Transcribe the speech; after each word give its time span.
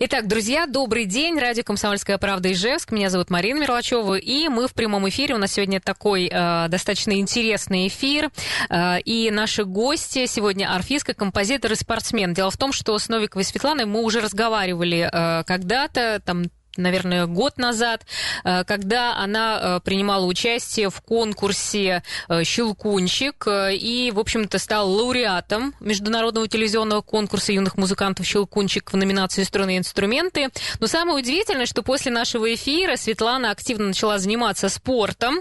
Итак, 0.00 0.28
друзья, 0.28 0.66
добрый 0.66 1.06
день. 1.06 1.40
Радио 1.40 1.64
«Комсомольская 1.64 2.18
правда» 2.18 2.52
Ижевск. 2.52 2.92
Меня 2.92 3.10
зовут 3.10 3.30
Марина 3.30 3.58
Мерлачева. 3.58 4.14
И 4.14 4.46
мы 4.46 4.68
в 4.68 4.72
прямом 4.72 5.08
эфире. 5.08 5.34
У 5.34 5.38
нас 5.38 5.50
сегодня 5.50 5.80
такой 5.80 6.30
э, 6.32 6.68
достаточно 6.68 7.18
интересный 7.18 7.88
эфир. 7.88 8.30
Э, 8.70 9.00
и 9.00 9.28
наши 9.32 9.64
гости 9.64 10.26
сегодня 10.26 10.72
арфистка, 10.72 11.14
композитор 11.14 11.72
и 11.72 11.74
спортсмен. 11.74 12.32
Дело 12.32 12.52
в 12.52 12.56
том, 12.56 12.72
что 12.72 12.96
с 12.96 13.08
Новиковой 13.08 13.42
Светланой 13.42 13.86
мы 13.86 14.04
уже 14.04 14.20
разговаривали 14.20 15.10
э, 15.12 15.42
когда-то, 15.42 16.22
там 16.24 16.44
наверное, 16.78 17.26
год 17.26 17.58
назад, 17.58 18.06
э, 18.44 18.64
когда 18.64 19.16
она 19.16 19.58
э, 19.60 19.80
принимала 19.84 20.24
участие 20.24 20.90
в 20.90 21.00
конкурсе 21.00 22.02
э, 22.28 22.44
«Щелкунчик» 22.44 23.46
и, 23.48 24.12
в 24.14 24.18
общем-то, 24.18 24.58
стала 24.58 24.88
лауреатом 24.88 25.74
международного 25.80 26.48
телевизионного 26.48 27.02
конкурса 27.02 27.52
юных 27.52 27.76
музыкантов 27.76 28.26
«Щелкунчик» 28.26 28.92
в 28.92 28.96
номинации 28.96 29.42
«Струнные 29.42 29.78
инструменты». 29.78 30.48
Но 30.80 30.86
самое 30.86 31.18
удивительное, 31.18 31.66
что 31.66 31.82
после 31.82 32.12
нашего 32.12 32.54
эфира 32.54 32.96
Светлана 32.96 33.50
активно 33.50 33.88
начала 33.88 34.18
заниматься 34.18 34.68
спортом 34.68 35.40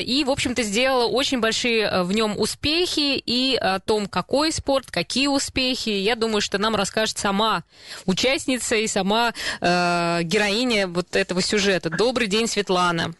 и, 0.00 0.24
в 0.26 0.30
общем-то, 0.30 0.62
сделала 0.62 1.06
очень 1.06 1.40
большие 1.40 2.02
в 2.02 2.12
нем 2.12 2.38
успехи 2.38 3.16
и 3.16 3.56
о 3.56 3.80
том, 3.80 4.06
какой 4.06 4.52
спорт, 4.52 4.90
какие 4.90 5.26
успехи, 5.26 5.90
я 5.90 6.16
думаю, 6.16 6.40
что 6.40 6.58
нам 6.58 6.74
расскажет 6.76 7.18
сама 7.18 7.64
участница 8.06 8.76
и 8.76 8.86
сама 8.86 9.32
героиня 9.60 10.61
героиня 10.62 10.86
вот 10.86 11.16
этого 11.16 11.42
сюжета. 11.42 11.90
Добрый 11.90 12.26
день, 12.26 12.46
Светлана. 12.46 13.12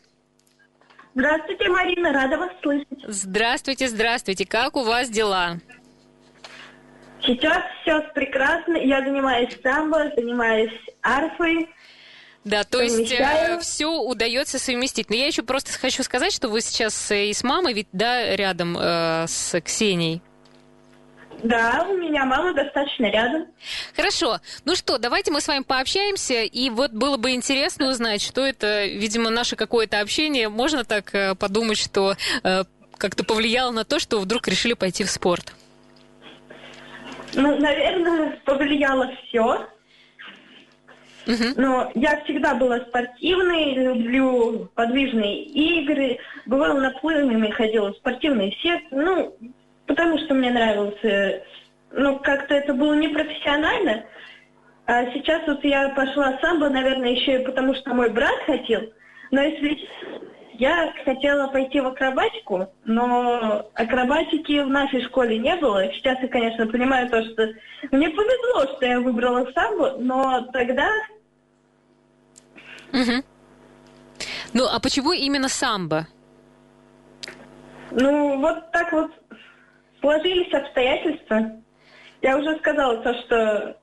Здравствуйте, 1.14 1.68
Марина, 1.68 2.12
рада 2.12 2.38
вас 2.38 2.50
слышать. 2.62 2.86
Здравствуйте, 3.06 3.88
здравствуйте. 3.88 4.46
Как 4.46 4.76
у 4.76 4.82
вас 4.82 5.10
дела? 5.10 5.58
Сейчас 7.20 7.62
все 7.82 8.00
прекрасно. 8.14 8.76
Я 8.76 9.00
занимаюсь 9.04 9.56
самбо, 9.62 10.10
занимаюсь 10.16 10.72
арфой. 11.02 11.68
Да, 12.44 12.64
то 12.64 12.80
есть 12.80 13.12
э, 13.12 13.58
все 13.60 13.86
удается 13.86 14.58
совместить. 14.58 15.10
Но 15.10 15.16
я 15.16 15.26
еще 15.26 15.42
просто 15.42 15.78
хочу 15.78 16.02
сказать, 16.02 16.32
что 16.32 16.48
вы 16.48 16.60
сейчас 16.60 17.12
и 17.12 17.32
с 17.32 17.44
мамой 17.44 17.72
ведь 17.72 17.86
да 17.92 18.34
рядом 18.34 18.76
э, 18.76 19.26
с 19.28 19.60
Ксенией. 19.60 20.22
Да, 21.42 21.86
у 21.88 21.96
меня 21.96 22.24
мама 22.24 22.54
достаточно 22.54 23.06
рядом. 23.06 23.46
Хорошо. 23.96 24.38
Ну 24.64 24.76
что, 24.76 24.98
давайте 24.98 25.30
мы 25.30 25.40
с 25.40 25.48
вами 25.48 25.62
пообщаемся. 25.62 26.42
И 26.42 26.70
вот 26.70 26.92
было 26.92 27.16
бы 27.16 27.32
интересно 27.32 27.90
узнать, 27.90 28.22
что 28.22 28.42
это, 28.42 28.86
видимо, 28.86 29.30
наше 29.30 29.56
какое-то 29.56 30.00
общение. 30.00 30.48
Можно 30.48 30.84
так 30.84 31.14
э, 31.14 31.34
подумать, 31.34 31.78
что 31.78 32.14
э, 32.44 32.64
как-то 32.96 33.24
повлияло 33.24 33.72
на 33.72 33.84
то, 33.84 33.98
что 33.98 34.20
вдруг 34.20 34.46
решили 34.46 34.74
пойти 34.74 35.04
в 35.04 35.10
спорт? 35.10 35.52
Ну, 37.34 37.58
наверное, 37.58 38.38
повлияло 38.44 39.10
все. 39.24 39.66
Угу. 41.26 41.44
Но 41.56 41.90
я 41.94 42.22
всегда 42.24 42.54
была 42.54 42.80
спортивной, 42.80 43.74
люблю 43.74 44.68
подвижные 44.74 45.44
игры, 45.44 46.18
бывала 46.46 46.78
наплывами, 46.80 47.50
ходила 47.50 47.92
в 47.92 47.96
спортивные 47.96 48.52
секции. 48.52 48.88
Ну, 48.90 49.36
потому 49.86 50.18
что 50.18 50.34
мне 50.34 50.50
нравился. 50.50 51.42
Ну, 51.92 52.18
как-то 52.20 52.54
это 52.54 52.74
было 52.74 52.94
непрофессионально. 52.94 54.04
А 54.86 55.06
сейчас 55.12 55.46
вот 55.46 55.62
я 55.64 55.90
пошла 55.90 56.38
самбо, 56.40 56.68
наверное, 56.68 57.10
еще 57.10 57.40
и 57.40 57.44
потому, 57.44 57.74
что 57.74 57.94
мой 57.94 58.10
брат 58.10 58.34
хотел. 58.46 58.82
Но 59.30 59.40
если 59.40 59.78
я 60.54 60.92
хотела 61.04 61.48
пойти 61.48 61.80
в 61.80 61.86
акробатику, 61.86 62.68
но 62.84 63.66
акробатики 63.74 64.60
в 64.60 64.68
нашей 64.68 65.02
школе 65.04 65.38
не 65.38 65.56
было. 65.56 65.90
Сейчас 65.94 66.20
я, 66.20 66.28
конечно, 66.28 66.66
понимаю 66.66 67.08
то, 67.08 67.22
что 67.24 67.48
мне 67.90 68.10
повезло, 68.10 68.76
что 68.76 68.86
я 68.86 69.00
выбрала 69.00 69.50
самбо, 69.52 69.96
но 69.98 70.42
тогда... 70.52 70.88
Угу. 72.92 73.24
Ну, 74.52 74.64
а 74.70 74.78
почему 74.80 75.12
именно 75.12 75.48
самбо? 75.48 76.06
Ну, 77.90 78.38
вот 78.38 78.70
так 78.72 78.92
вот 78.92 79.10
сложились 80.02 80.52
обстоятельства. 80.52 81.52
Я 82.20 82.36
уже 82.36 82.58
сказала 82.58 82.98
то, 82.98 83.14
что 83.22 83.76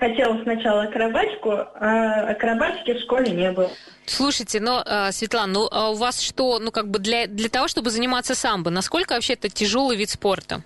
хотела 0.00 0.42
сначала 0.42 0.84
акробатику, 0.84 1.50
а 1.50 2.30
акробатики 2.30 2.94
в 2.94 3.00
школе 3.02 3.30
не 3.32 3.52
было. 3.52 3.70
Слушайте, 4.06 4.58
но, 4.60 4.82
э, 4.84 5.12
Светлана, 5.12 5.52
ну 5.52 5.68
а 5.70 5.90
у 5.90 5.94
вас 5.94 6.20
что, 6.20 6.58
ну 6.58 6.70
как 6.70 6.88
бы 6.88 6.98
для, 6.98 7.26
для 7.26 7.48
того, 7.48 7.68
чтобы 7.68 7.90
заниматься 7.90 8.34
самбо, 8.34 8.70
насколько 8.70 9.14
вообще 9.14 9.34
это 9.34 9.48
тяжелый 9.50 9.96
вид 9.96 10.10
спорта? 10.10 10.62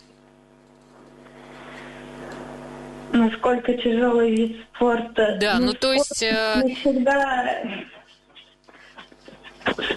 Насколько 3.13 3.75
тяжелый 3.75 4.35
вид 4.35 4.57
спорта? 4.75 5.37
Да, 5.41 5.59
ну, 5.59 5.67
ну 5.67 5.73
то 5.75 5.93
есть... 5.93 6.23
Э... 6.23 6.63
Всегда... 6.81 7.63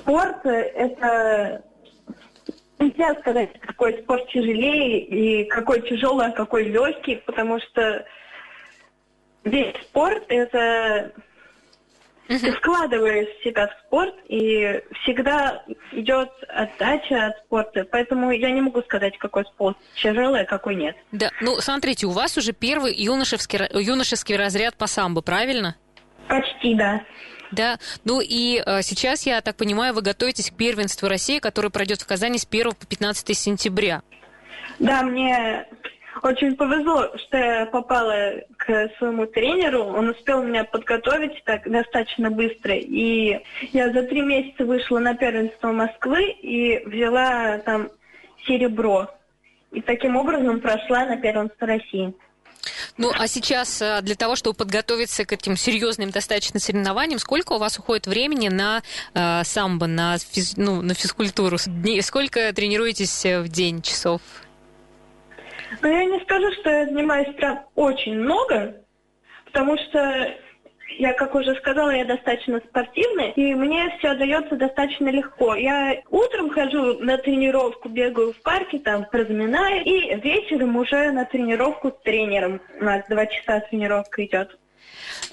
Спорт– 0.01 0.37
это 0.45 1.63
Нельзя 2.79 3.15
сказать, 3.21 3.59
какой 3.59 3.93
спорт 4.03 4.27
тяжелее 4.29 4.99
и 4.99 5.45
какой 5.45 5.81
тяжелый, 5.81 6.27
а 6.27 6.31
какой 6.31 6.65
легкий, 6.65 7.15
потому 7.25 7.59
что 7.59 8.05
весь 9.43 9.75
спорт 9.81 10.23
это 10.27 11.11
ты 12.27 12.51
вкладываешь 12.51 13.29
себя 13.43 13.67
в 13.67 13.85
спорт, 13.85 14.13
и 14.27 14.81
всегда 15.01 15.63
идет 15.93 16.29
отдача 16.49 17.27
от 17.27 17.37
спорта. 17.45 17.85
Поэтому 17.89 18.31
я 18.31 18.51
не 18.51 18.61
могу 18.61 18.81
сказать, 18.81 19.17
какой 19.17 19.45
спорт 19.45 19.77
тяжелый, 19.95 20.41
а 20.41 20.45
какой 20.45 20.75
нет. 20.75 20.95
Да, 21.11 21.31
ну 21.41 21.59
смотрите, 21.59 22.05
у 22.05 22.11
вас 22.11 22.37
уже 22.37 22.51
первый 22.51 22.93
юношеский, 22.93 23.59
юношеский 23.81 24.35
разряд 24.35 24.75
по 24.75 24.87
самбо, 24.87 25.21
правильно? 25.21 25.75
Почти, 26.27 26.75
да. 26.75 27.01
Да, 27.51 27.77
ну 28.03 28.19
и 28.21 28.61
э, 28.65 28.81
сейчас, 28.81 29.25
я 29.25 29.41
так 29.41 29.55
понимаю, 29.55 29.93
вы 29.93 30.01
готовитесь 30.01 30.51
к 30.51 30.55
первенству 30.55 31.07
России, 31.07 31.39
которое 31.39 31.69
пройдет 31.69 32.01
в 32.01 32.07
Казани 32.07 32.37
с 32.37 32.45
1 32.45 32.71
по 32.73 32.85
15 32.85 33.37
сентября. 33.37 34.01
Да, 34.79 35.03
мне 35.03 35.65
очень 36.23 36.55
повезло, 36.55 37.09
что 37.17 37.37
я 37.37 37.65
попала 37.67 38.33
к 38.57 38.89
своему 38.97 39.25
тренеру. 39.27 39.83
Он 39.83 40.09
успел 40.09 40.43
меня 40.43 40.63
подготовить 40.63 41.43
так 41.45 41.69
достаточно 41.69 42.31
быстро. 42.31 42.75
И 42.75 43.39
я 43.71 43.91
за 43.91 44.03
три 44.03 44.21
месяца 44.21 44.65
вышла 44.65 44.99
на 44.99 45.15
первенство 45.15 45.71
Москвы 45.71 46.31
и 46.41 46.81
взяла 46.85 47.59
там 47.59 47.89
серебро. 48.45 49.07
И 49.71 49.81
таким 49.81 50.15
образом 50.15 50.59
прошла 50.59 51.05
на 51.05 51.17
первенство 51.17 51.67
России. 51.67 52.13
Ну, 52.97 53.11
а 53.15 53.27
сейчас 53.27 53.81
э, 53.81 54.01
для 54.01 54.15
того, 54.15 54.35
чтобы 54.35 54.55
подготовиться 54.55 55.23
к 55.25 55.31
этим 55.31 55.55
серьезным 55.55 56.09
достаточно 56.09 56.59
соревнованиям, 56.59 57.19
сколько 57.19 57.53
у 57.53 57.57
вас 57.59 57.77
уходит 57.77 58.07
времени 58.07 58.49
на 58.49 58.81
э, 59.13 59.43
самбо, 59.43 59.85
на, 59.85 60.17
физ, 60.17 60.57
ну, 60.57 60.81
на 60.81 60.95
физкультуру? 60.95 61.57
Сколько 62.01 62.51
тренируетесь 62.53 63.25
э, 63.25 63.41
в 63.41 63.49
день 63.49 63.83
часов? 63.83 64.21
Ну, 65.81 65.89
я 65.89 66.05
не 66.05 66.19
скажу, 66.21 66.51
что 66.59 66.69
я 66.69 66.85
занимаюсь 66.85 67.35
прям 67.35 67.65
очень 67.75 68.15
много, 68.15 68.75
потому 69.45 69.77
что 69.77 70.33
я, 70.89 71.13
как 71.13 71.35
уже 71.35 71.55
сказала, 71.55 71.91
я 71.91 72.05
достаточно 72.05 72.59
спортивная, 72.59 73.31
и 73.31 73.53
мне 73.53 73.95
все 73.97 74.15
дается 74.15 74.55
достаточно 74.55 75.09
легко. 75.09 75.55
Я 75.55 76.01
утром 76.09 76.49
хожу 76.49 76.99
на 76.99 77.17
тренировку, 77.17 77.89
бегаю 77.89 78.33
в 78.33 78.41
парке, 78.41 78.79
там 78.79 79.05
разминаю, 79.11 79.83
и 79.83 80.15
вечером 80.15 80.75
уже 80.77 81.11
на 81.11 81.25
тренировку 81.25 81.89
с 81.89 82.03
тренером. 82.03 82.61
У 82.79 82.83
нас 82.83 83.03
два 83.09 83.25
часа 83.25 83.59
тренировка 83.61 84.25
идет. 84.25 84.57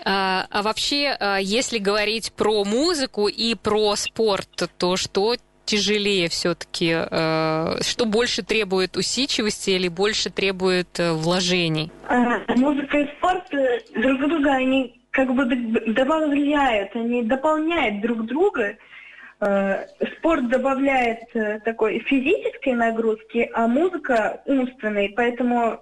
А, 0.05 0.47
а 0.51 0.63
вообще, 0.63 1.17
а, 1.19 1.39
если 1.39 1.79
говорить 1.79 2.33
про 2.33 2.65
музыку 2.65 3.29
и 3.29 3.55
про 3.55 3.97
спорт, 3.97 4.49
то 4.79 4.97
что 4.97 5.37
тяжелее 5.65 6.29
все-таки? 6.29 6.93
А, 6.95 7.77
что 7.81 8.07
больше 8.07 8.43
требует 8.43 8.97
усидчивости 8.97 9.71
или 9.71 9.89
больше 9.89 10.31
требует 10.31 11.01
э, 11.01 11.13
вложений? 11.13 11.91
Музыка 12.57 12.99
и 12.99 13.09
спорт 13.17 13.53
э, 13.53 13.81
друг 13.95 14.21
друга, 14.21 14.53
они 14.55 15.01
как 15.11 15.33
бы 15.35 15.45
добавляют, 15.47 16.95
они 16.95 17.23
дополняют 17.23 18.01
друг 18.01 18.27
друга. 18.27 18.77
Э, 19.41 19.87
спорт 20.19 20.49
добавляет 20.49 21.21
э, 21.35 21.61
такой 21.61 22.01
физической 22.01 22.73
нагрузки, 22.75 23.51
а 23.55 23.67
музыка 23.67 24.43
умственной, 24.47 25.11
поэтому 25.11 25.81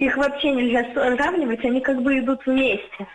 их 0.00 0.16
вообще 0.16 0.50
нельзя 0.50 0.82
сравнивать, 0.94 1.62
они 1.64 1.80
как 1.80 2.02
бы 2.02 2.18
идут 2.18 2.40
вместе. 2.46 3.06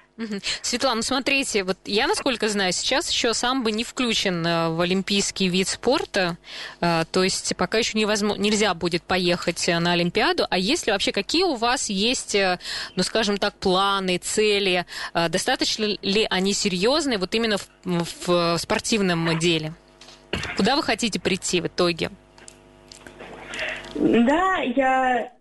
Светлана, 0.62 1.02
смотрите, 1.02 1.64
вот 1.64 1.78
я, 1.84 2.08
насколько 2.08 2.48
знаю, 2.48 2.72
сейчас 2.72 3.10
еще 3.10 3.34
самбо 3.34 3.70
не 3.70 3.84
включен 3.84 4.46
э, 4.48 4.70
в 4.70 4.80
олимпийский 4.80 5.50
вид 5.50 5.68
спорта, 5.68 6.38
э, 6.80 7.04
то 7.12 7.24
есть 7.24 7.54
пока 7.58 7.80
еще 7.80 7.98
невозможно, 7.98 8.42
нельзя 8.42 8.74
будет 8.76 9.04
поехать 9.04 9.68
на 9.68 9.92
Олимпиаду, 9.92 10.46
а 10.50 10.58
если 10.58 10.92
вообще 10.92 11.12
какие 11.12 11.44
у 11.44 11.56
вас 11.56 11.90
есть, 11.90 12.36
э, 12.36 12.60
ну, 12.96 13.04
скажем 13.04 13.38
так, 13.38 13.56
планы, 13.56 14.18
цели, 14.20 14.86
достаточно 15.14 15.86
ли 16.02 16.28
они 16.30 16.54
серьезные 16.54 17.18
вот 17.18 17.34
именно 17.36 17.58
в, 17.84 18.06
в 18.28 18.58
спортивном 18.58 19.38
деле? 19.40 19.74
Куда 20.56 20.76
вы 20.76 20.84
хотите 20.84 21.20
прийти 21.20 21.60
в 21.60 21.68
итоге? 21.68 22.12
Да, 23.96 24.58
я 24.60 25.35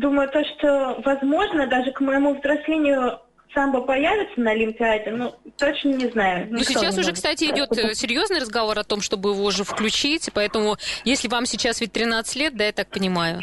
думаю, 0.00 0.28
то, 0.28 0.42
что, 0.44 1.00
возможно, 1.04 1.66
даже 1.66 1.92
к 1.92 2.00
моему 2.00 2.34
взрослению 2.34 3.20
самбо 3.54 3.80
появится 3.80 4.38
на 4.38 4.50
Олимпиаде, 4.50 5.10
ну, 5.10 5.34
точно 5.56 5.90
не 5.90 6.08
знаю. 6.08 6.46
Ну, 6.50 6.58
сейчас 6.58 6.98
уже, 6.98 7.12
кстати, 7.12 7.44
идет 7.44 7.76
э, 7.76 7.94
серьезный 7.94 8.38
разговор 8.38 8.78
о 8.78 8.84
том, 8.84 9.00
чтобы 9.00 9.30
его 9.30 9.44
уже 9.44 9.64
включить, 9.64 10.30
поэтому, 10.34 10.76
если 11.04 11.28
вам 11.28 11.46
сейчас 11.46 11.80
ведь 11.80 11.92
13 11.92 12.36
лет, 12.36 12.56
да, 12.56 12.66
я 12.66 12.72
так 12.72 12.88
понимаю? 12.88 13.40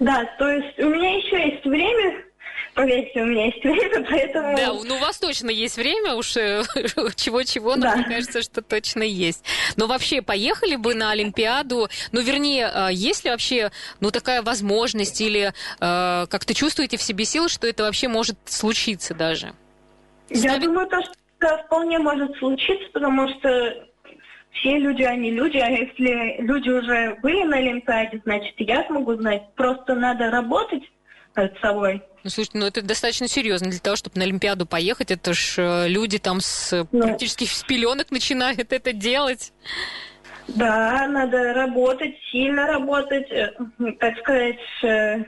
Да, 0.00 0.24
то 0.38 0.50
есть 0.50 0.78
у 0.78 0.88
меня 0.88 1.16
еще 1.16 1.48
есть 1.48 1.64
время 1.64 2.24
Поверьте, 2.74 3.22
у 3.22 3.26
меня 3.26 3.46
есть 3.46 3.64
время, 3.64 4.06
поэтому... 4.08 4.56
Да, 4.56 4.72
ну 4.84 4.96
у 4.96 4.98
вас 4.98 5.18
точно 5.18 5.50
есть 5.50 5.76
время, 5.76 6.14
уж 6.14 6.36
э, 6.36 6.62
чего-чего, 7.16 7.76
но 7.76 7.82
да. 7.82 7.96
мне 7.96 8.04
кажется, 8.04 8.42
что 8.42 8.60
точно 8.62 9.02
есть. 9.02 9.44
Но 9.76 9.86
вообще, 9.86 10.20
поехали 10.20 10.76
бы 10.76 10.94
на 10.94 11.10
Олимпиаду, 11.10 11.88
ну, 12.12 12.20
вернее, 12.20 12.66
а, 12.66 12.88
есть 12.90 13.24
ли 13.24 13.30
вообще, 13.30 13.70
ну, 14.00 14.10
такая 14.10 14.42
возможность, 14.42 15.20
или 15.20 15.52
э, 15.80 16.26
как-то 16.26 16.54
чувствуете 16.54 16.98
в 16.98 17.02
себе 17.02 17.24
силы, 17.24 17.48
что 17.48 17.66
это 17.66 17.84
вообще 17.84 18.08
может 18.08 18.36
случиться 18.44 19.14
даже? 19.14 19.52
Я 20.28 20.58
думаю, 20.58 20.86
то, 20.86 21.00
что 21.02 21.12
это 21.40 21.62
вполне 21.64 21.98
может 21.98 22.36
случиться, 22.38 22.88
потому 22.92 23.28
что 23.28 23.86
все 24.52 24.78
люди, 24.78 25.02
они 25.02 25.30
люди, 25.30 25.58
а 25.58 25.68
если 25.68 26.42
люди 26.42 26.68
уже 26.68 27.16
были 27.22 27.42
на 27.44 27.56
Олимпиаде, 27.58 28.20
значит, 28.24 28.54
я 28.58 28.84
смогу 28.86 29.14
знать. 29.14 29.42
Просто 29.54 29.94
надо 29.94 30.30
работать 30.30 30.82
собой. 31.60 32.02
Ну, 32.24 32.30
слушайте, 32.30 32.58
ну 32.58 32.66
это 32.66 32.82
достаточно 32.82 33.28
серьезно 33.28 33.70
для 33.70 33.78
того, 33.78 33.96
чтобы 33.96 34.18
на 34.18 34.24
Олимпиаду 34.24 34.66
поехать. 34.66 35.10
Это 35.10 35.32
ж 35.32 35.54
э, 35.58 35.88
люди 35.88 36.18
там 36.18 36.40
с 36.40 36.86
ну, 36.90 37.02
практически 37.02 37.44
с 37.44 37.62
пеленок 37.62 38.10
начинают 38.10 38.72
это 38.72 38.92
делать. 38.92 39.52
Да, 40.48 41.06
надо 41.08 41.52
работать, 41.54 42.14
сильно 42.30 42.66
работать, 42.66 43.30
э, 43.30 43.52
так 43.98 44.18
сказать, 44.18 44.56
э, 44.82 45.24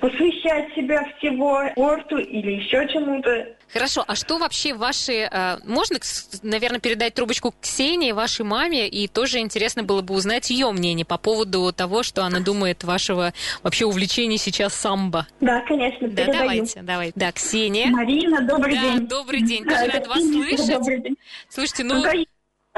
посвящать 0.00 0.74
себя 0.74 1.04
всего 1.16 1.62
спорту 1.72 2.18
или 2.18 2.52
еще 2.52 2.88
чему-то. 2.88 3.56
Хорошо, 3.72 4.04
а 4.06 4.14
что 4.14 4.38
вообще 4.38 4.74
ваши... 4.74 5.28
Э, 5.30 5.58
можно, 5.64 5.98
наверное, 6.42 6.80
передать 6.80 7.14
трубочку 7.14 7.54
Ксении, 7.60 8.12
вашей 8.12 8.44
маме, 8.44 8.88
и 8.88 9.08
тоже 9.08 9.38
интересно 9.38 9.82
было 9.82 10.00
бы 10.00 10.14
узнать 10.14 10.50
ее 10.50 10.70
мнение 10.72 11.04
по 11.04 11.18
поводу 11.18 11.72
того, 11.72 12.02
что 12.02 12.24
она 12.24 12.40
думает 12.40 12.84
вашего 12.84 13.32
вообще 13.62 13.84
увлечения 13.84 14.38
сейчас 14.38 14.74
самбо. 14.74 15.26
Да, 15.40 15.60
конечно, 15.62 16.08
Да, 16.08 16.26
давайте, 16.26 16.82
давайте. 16.82 17.12
Да, 17.16 17.32
Ксения. 17.32 17.88
Марина, 17.88 18.40
добрый 18.42 18.74
да, 18.74 18.80
день. 18.80 19.06
добрый 19.06 19.42
день, 19.42 19.64
тоже 19.64 19.86
да, 19.86 19.92
рад 19.92 20.06
вас 20.06 20.22
слышать. 20.22 20.70
Добрый 20.70 21.00
день. 21.02 21.16
Слушайте, 21.48 21.84
ну... 21.84 22.02
ну 22.02 22.26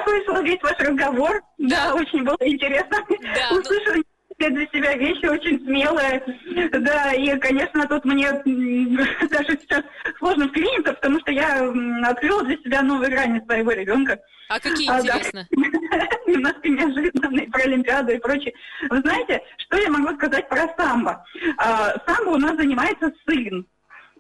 слышала 0.05 0.43
весь 0.43 0.63
ваш 0.63 0.79
разговор. 0.79 1.43
Да, 1.59 1.93
да 1.93 1.95
очень 1.95 2.25
было 2.25 2.37
интересно. 2.41 2.99
Да, 3.09 3.49
ну 3.51 3.59
Услышала 3.59 3.97
ну... 3.97 4.03
для 4.39 4.67
себя 4.67 4.95
вещи 4.95 5.27
очень 5.27 5.59
смелые. 5.65 6.23
Да, 6.71 7.13
и, 7.13 7.39
конечно, 7.39 7.87
тут 7.87 8.05
мне 8.05 8.31
даже 9.31 9.59
сейчас 9.61 9.83
сложно 10.19 10.49
вклиниться, 10.49 10.93
потому 10.95 11.21
что 11.21 11.33
я 11.33 11.71
открыла 12.05 12.45
для 12.45 12.57
себя 12.59 12.83
новые 12.83 13.11
грани 13.11 13.43
своего 13.47 13.73
ребенка. 13.73 14.19
А 14.49 14.59
какие, 14.61 14.91
а, 14.91 15.01
интересно? 15.01 15.47
Да. 15.51 16.09
Немножко 16.27 16.69
неожиданные 16.69 17.49
про 17.49 17.63
Олимпиаду 17.63 18.13
и 18.13 18.19
прочее. 18.19 18.55
Вы 18.89 19.01
знаете, 19.01 19.43
что 19.59 19.77
я 19.77 19.91
могу 19.91 20.15
сказать 20.17 20.49
про 20.49 20.75
самбо? 20.77 21.23
А, 21.59 21.95
самбо 22.07 22.31
у 22.31 22.39
нас 22.39 22.57
занимается 22.57 23.13
сын. 23.27 23.67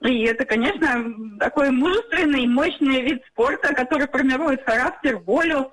И 0.03 0.23
это, 0.25 0.45
конечно, 0.45 1.13
такой 1.41 1.71
мужественный, 1.71 2.47
мощный 2.47 3.03
вид 3.03 3.23
спорта, 3.33 3.75
который 3.75 4.07
формирует 4.07 4.65
характер, 4.65 5.19
волю, 5.19 5.73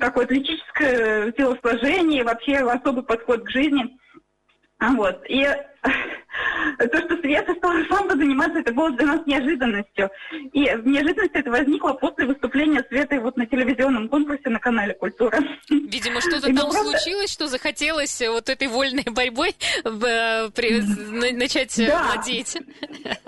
такое 0.00 0.24
атлетическое 0.24 1.30
телосложение, 1.32 2.24
вообще 2.24 2.56
особый 2.56 3.04
подход 3.04 3.44
к 3.44 3.50
жизни. 3.50 3.98
Вот. 4.80 5.22
И 5.28 5.46
то, 6.78 6.98
что 7.00 7.16
Света 7.18 7.54
стала 7.54 7.84
самбо 7.88 8.16
заниматься, 8.16 8.60
это 8.60 8.72
было 8.72 8.90
для 8.92 9.06
нас 9.06 9.26
неожиданностью. 9.26 10.10
И 10.52 10.60
неожиданность 10.60 11.34
это 11.34 11.50
возникла 11.50 11.92
после 11.92 12.26
выступления 12.26 12.84
Светы 12.88 13.20
вот 13.20 13.36
на 13.36 13.46
телевизионном 13.46 14.08
конкурсе 14.08 14.48
на 14.48 14.58
канале 14.58 14.94
«Культура». 14.94 15.38
Видимо, 15.68 16.20
что-то 16.20 16.46
там 16.46 16.56
просто... 16.56 16.98
случилось, 16.98 17.30
что 17.30 17.46
захотелось 17.46 18.20
вот 18.26 18.48
этой 18.48 18.68
вольной 18.68 19.04
борьбой 19.10 19.54
э, 19.84 20.50
при... 20.54 21.32
начать 21.32 21.78
э, 21.78 21.86
да. 21.86 22.02
владеть. 22.04 22.58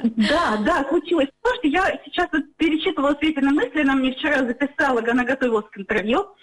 Да, 0.02 0.56
да, 0.64 0.86
случилось. 0.88 1.28
Потому 1.40 1.58
что 1.58 1.68
я 1.68 2.00
сейчас 2.04 2.28
вот 2.32 2.42
перечитывала 2.56 3.14
Светины 3.18 3.50
мысли, 3.50 3.80
она 3.80 3.94
мне 3.94 4.12
вчера 4.12 4.44
записала, 4.44 5.02
она 5.06 5.24
готовилась 5.24 5.66
к 5.70 5.78
интервью, 5.78 6.20
а, 6.20 6.34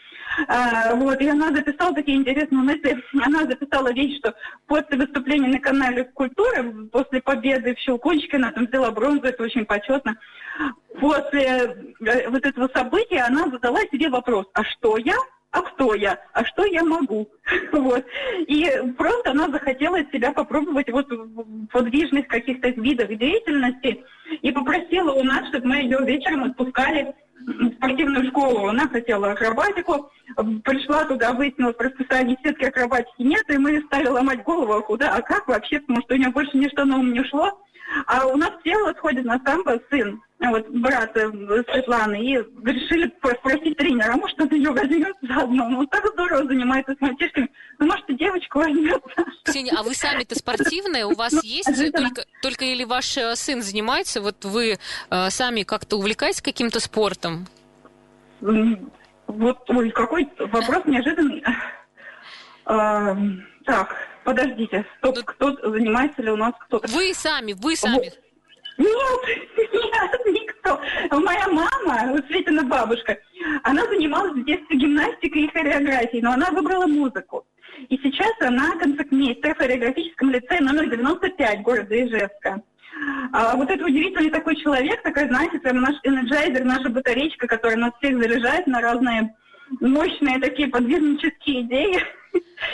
вот, 0.96 1.22
и 1.22 1.28
она 1.28 1.48
записала 1.48 1.94
такие 1.94 2.18
интересные 2.18 2.62
мысли. 2.62 3.04
Она 3.26 3.42
записала 3.42 3.92
вещь, 3.92 4.18
что 4.20 4.34
после 4.68 4.98
выступления 4.98 5.48
на 5.48 5.60
канале 5.60 6.06
«Культура», 6.06 6.64
после 6.92 7.22
победы 7.22 7.76
в 7.76 7.80
Щелкунчике, 7.80 8.38
она 8.38 8.52
там 8.52 8.66
взяла 8.66 8.92
бронзу, 8.92 9.28
это 9.28 9.44
очень 9.44 9.66
почетно. 9.66 10.18
После 11.00 11.42
э, 11.42 12.30
вот 12.30 12.46
этого 12.46 12.70
события 12.74 13.22
она 13.22 13.50
задала 13.50 13.80
себе 13.92 14.10
вопрос, 14.10 14.46
а 14.54 14.64
что 14.64 14.98
я? 14.98 15.16
а 15.52 15.62
кто 15.62 15.96
я, 15.96 16.20
а 16.34 16.46
что 16.46 16.66
я 16.66 16.84
могу. 16.84 17.28
вот. 17.72 18.06
И 18.48 18.72
просто 18.98 19.32
она 19.32 19.50
захотела 19.50 20.00
себя 20.12 20.32
попробовать 20.32 20.90
вот 20.92 21.08
в 21.10 21.68
подвижных 21.68 22.28
каких-то 22.28 22.70
видах 22.70 23.08
деятельности 23.18 24.04
и 24.42 24.52
попросила 24.52 25.12
у 25.14 25.24
нас, 25.24 25.48
чтобы 25.50 25.68
мы 25.68 25.78
ее 25.78 26.00
вечером 26.06 26.44
отпускали 26.44 27.16
спортивную 27.76 28.28
школу, 28.30 28.68
она 28.68 28.88
хотела 28.88 29.32
акробатику, 29.32 30.12
пришла 30.64 31.06
туда, 31.06 31.34
выяснила 31.34 31.74
в 31.74 31.80
расписании 31.80 32.38
сетки 32.44 32.66
акробатики 32.66 33.22
нет, 33.22 33.44
и 33.50 33.58
мы 33.58 33.82
стали 33.82 34.08
ломать 34.08 34.44
голову, 34.44 34.74
а 34.74 34.82
куда, 34.82 35.16
а 35.16 35.22
как 35.22 35.48
вообще, 35.48 35.80
потому 35.80 36.02
что 36.02 36.16
у 36.16 36.18
нее 36.18 36.30
больше 36.30 36.58
ничто 36.58 36.86
на 36.86 36.98
ум 36.98 37.14
не 37.14 37.24
шло. 37.26 37.60
А 38.06 38.26
у 38.28 38.38
нас 38.38 38.52
все 38.62 38.78
вот 38.84 38.98
ходят 39.00 39.26
на 39.26 39.40
самбо 39.46 39.80
сын, 39.90 40.22
вот 40.40 40.68
брат 40.70 41.16
э, 41.18 41.30
Светланы, 41.72 42.24
и 42.24 42.36
решили 42.64 43.12
спросить 43.18 43.78
тренера, 43.78 44.14
а 44.14 44.18
может 44.18 44.40
он 44.40 44.50
ее 44.52 44.72
возьмет 44.72 45.16
заодно. 45.22 45.70
Ну, 45.70 45.86
так 45.88 46.06
здорово 46.14 46.46
занимается 46.46 46.96
с 46.96 47.02
мальчишками. 47.02 47.50
Ну, 47.80 47.88
может, 47.88 48.10
и 48.10 48.16
девочку 48.16 48.60
возьмет. 48.60 49.04
Ксения, 49.44 49.74
а 49.78 49.84
вы 49.84 49.94
сами-то 49.94 50.36
спортивная? 50.36 51.06
У 51.06 51.16
вас 51.16 51.34
ну, 51.34 51.42
есть 51.44 51.94
только, 51.94 52.26
только 52.42 52.66
или 52.66 52.84
ваш 52.84 53.18
э, 53.18 53.36
сын 53.36 53.62
занимается? 53.62 54.22
Вот 54.22 54.46
вы 54.46 54.78
э, 55.10 55.30
сами 55.30 55.64
как-то 55.64 55.98
увлекаетесь 55.98 56.42
каким-то 56.42 56.80
спортом? 56.80 57.48
Вот, 58.42 59.70
ой, 59.70 59.92
какой 59.92 60.30
вопрос 60.40 60.86
неожиданный. 60.86 61.44
А, 62.66 63.16
так, 63.66 63.96
подождите, 64.30 64.86
стоп, 64.98 65.16
ну, 65.18 65.24
кто 65.24 65.72
занимается 65.72 66.22
ли 66.22 66.30
у 66.30 66.36
нас 66.36 66.54
кто-то? 66.60 66.88
Вы 66.90 67.14
сами, 67.14 67.54
вы 67.54 67.76
сами. 67.76 68.12
Нет, 68.78 69.22
нет, 69.58 70.26
никто. 70.28 70.80
Моя 71.12 71.48
мама, 71.48 72.22
Светина 72.28 72.64
бабушка, 72.64 73.18
она 73.64 73.86
занималась 73.88 74.34
в 74.34 74.46
детстве 74.46 74.78
гимнастикой 74.78 75.44
и 75.44 75.52
хореографией, 75.52 76.22
но 76.22 76.34
она 76.34 76.52
выбрала 76.52 76.86
музыку. 76.86 77.46
И 77.90 77.98
сейчас 77.98 78.32
она 78.42 78.78
концертмейстер 78.78 79.56
в 79.56 79.58
хореографическом 79.58 80.30
лицее 80.30 80.62
номер 80.62 80.90
95 80.90 81.62
города 81.64 81.96
Ижевска. 81.96 82.62
А 83.34 83.56
вот 83.56 83.70
это 83.70 83.84
удивительный 83.84 84.30
такой 84.30 84.56
человек, 84.58 85.02
такой, 85.02 85.28
знаете, 85.28 85.58
прям 85.60 85.82
наш 85.82 85.96
энерджайзер, 86.04 86.64
наша 86.66 86.90
батареечка, 86.90 87.48
которая 87.48 87.78
нас 87.78 87.94
всех 88.00 88.22
заряжает 88.22 88.68
на 88.68 88.82
разные 88.82 89.36
мощные 89.80 90.40
такие 90.40 90.68
подвижнические 90.68 91.62
идеи. 91.62 92.19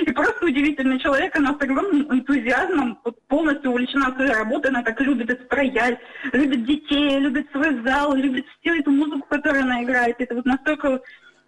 И 0.01 0.11
просто 0.11 0.45
удивительный 0.45 0.99
человек, 0.99 1.35
она 1.35 1.55
с 1.57 1.61
огромным 1.61 2.11
энтузиазмом 2.11 2.99
полностью 3.27 3.71
увлечена 3.71 4.13
своей 4.15 4.31
работой, 4.31 4.67
она 4.71 4.83
так 4.83 4.99
любит 4.99 5.29
испроять, 5.29 5.99
любит 6.33 6.65
детей, 6.65 7.19
любит 7.19 7.49
свой 7.51 7.81
зал, 7.83 8.15
любит 8.15 8.45
всю 8.59 8.75
эту 8.75 8.91
музыку, 8.91 9.25
которую 9.29 9.63
она 9.63 9.83
играет. 9.83 10.15
Это 10.19 10.35
вот 10.35 10.45
настолько 10.45 11.01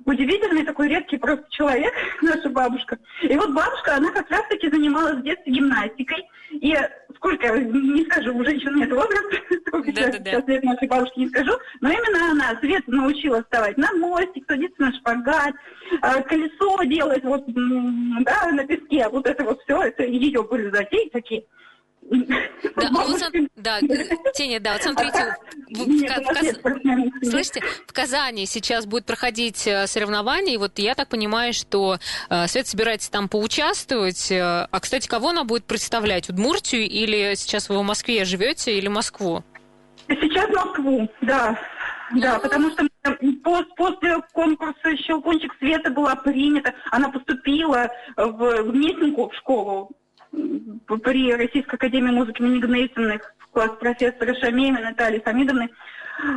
удивительный 0.08 0.64
такой 0.64 0.88
редкий 0.88 1.18
просто 1.18 1.46
человек, 1.50 1.94
наша 2.22 2.50
бабушка. 2.50 2.98
И 3.22 3.36
вот 3.36 3.54
бабушка, 3.54 3.96
она 3.96 4.12
как 4.12 4.30
раз-таки 4.30 4.70
занималась 4.70 5.18
в 5.18 5.24
детстве 5.24 5.54
гимнастикой. 5.54 6.26
И 6.52 6.76
сколько, 7.18 7.60
не 7.60 8.06
скажу, 8.06 8.36
у 8.36 8.44
женщин 8.44 8.76
нет 8.76 8.92
возраста, 8.92 9.38
сколько 9.68 9.92
да, 9.92 10.04
сейчас, 10.04 10.20
да, 10.20 10.32
сейчас 10.32 10.48
лет 10.48 10.64
нашей 10.64 10.88
бабушке 10.88 11.22
не 11.22 11.28
скажу, 11.28 11.52
но 11.82 11.90
именно 11.90 12.32
она 12.32 12.60
Свет 12.62 12.88
научила 12.88 13.44
вставать 13.44 13.78
на 13.78 13.92
мостик, 13.94 14.46
садиться 14.48 14.82
на 14.82 14.94
шпагат, 14.94 15.54
а, 16.02 16.22
колесо 16.22 16.84
делать 16.86 17.24
вот, 17.24 17.44
да, 17.48 18.52
на 18.52 18.66
песке. 18.66 19.10
Вот 19.10 19.28
это 19.28 19.44
вот 19.44 19.62
все, 19.64 19.84
это 19.84 20.04
ее 20.04 20.42
были 20.44 20.70
затеи 20.70 21.10
такие. 21.10 21.44
Да, 22.10 22.90
ну, 22.90 23.08
вот, 23.08 23.22
да, 23.56 23.80
Теня, 24.34 24.60
да, 24.60 24.74
вот 24.74 24.84
смотрите, 24.84 25.36
в, 25.70 25.84
в, 25.84 27.22
в, 27.22 27.26
слышите, 27.30 27.62
в 27.86 27.92
Казани 27.92 28.46
сейчас 28.46 28.86
будет 28.86 29.06
проходить 29.06 29.68
э, 29.68 29.88
соревнование, 29.88 30.56
и 30.56 30.58
вот 30.58 30.80
я 30.80 30.96
так 30.96 31.10
понимаю, 31.10 31.54
что 31.54 31.98
э, 32.30 32.48
Свет 32.48 32.68
собирается 32.68 33.12
там 33.12 33.28
поучаствовать. 33.28 34.32
Э, 34.32 34.68
а, 34.72 34.80
кстати, 34.80 35.08
кого 35.08 35.30
она 35.30 35.44
будет 35.44 35.66
представлять? 35.66 36.30
Удмуртию 36.30 36.84
или 36.84 37.36
сейчас 37.36 37.68
вы 37.68 37.78
в 37.78 37.84
Москве 37.84 38.24
живете, 38.24 38.78
или 38.78 38.88
Москву? 38.88 39.44
Сейчас 40.08 40.50
Москву, 40.50 41.10
да. 41.22 41.60
Да, 42.14 42.40
потому 42.40 42.72
что 42.72 42.88
после 43.76 44.18
конкурса 44.32 44.96
«Щелкунчик 44.96 45.54
света» 45.60 45.90
была 45.90 46.16
принята, 46.16 46.74
она 46.92 47.10
поступила 47.10 47.90
в, 48.16 48.62
в 48.64 48.74
Местнику 48.74 49.30
в 49.30 49.36
школу 49.36 49.92
при 50.32 51.34
Российской 51.34 51.76
Академии 51.76 52.12
музыки 52.12 52.42
имени 52.42 52.60
Гнесиных 52.60 53.34
в 53.40 53.48
класс 53.48 53.72
профессора 53.80 54.34
Шамеева 54.36 54.80
Натальи 54.80 55.22
Хамидовны. 55.24 55.70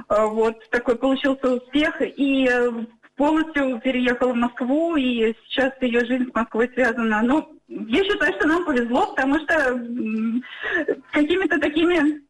А, 0.08 0.26
вот 0.26 0.56
такой 0.70 0.96
получился 0.96 1.54
успех. 1.54 2.00
И 2.00 2.48
э, 2.50 2.70
полностью 3.16 3.78
переехала 3.80 4.32
в 4.32 4.36
Москву, 4.36 4.96
и 4.96 5.34
сейчас 5.44 5.72
ее 5.82 6.04
жизнь 6.06 6.30
с 6.30 6.34
Москвой 6.34 6.70
связана. 6.72 7.20
Но 7.22 7.50
я 7.68 8.02
считаю, 8.02 8.32
что 8.34 8.48
нам 8.48 8.64
повезло, 8.64 9.08
потому 9.08 9.38
что 9.40 9.54
какими-то 11.12 11.60
такими 11.60 12.22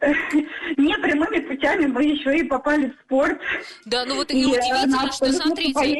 не 0.76 0.96
прямыми 0.98 1.40
путями 1.40 1.86
мы 1.86 2.04
еще 2.04 2.38
и 2.38 2.42
попали 2.44 2.90
в 2.90 3.04
спорт. 3.04 3.40
Да, 3.84 4.04
ну 4.04 4.14
вот 4.16 4.30
и, 4.30 4.40
и 4.40 4.44
удивительно, 4.44 5.10
что 5.12 5.32
смотрите. 5.32 5.98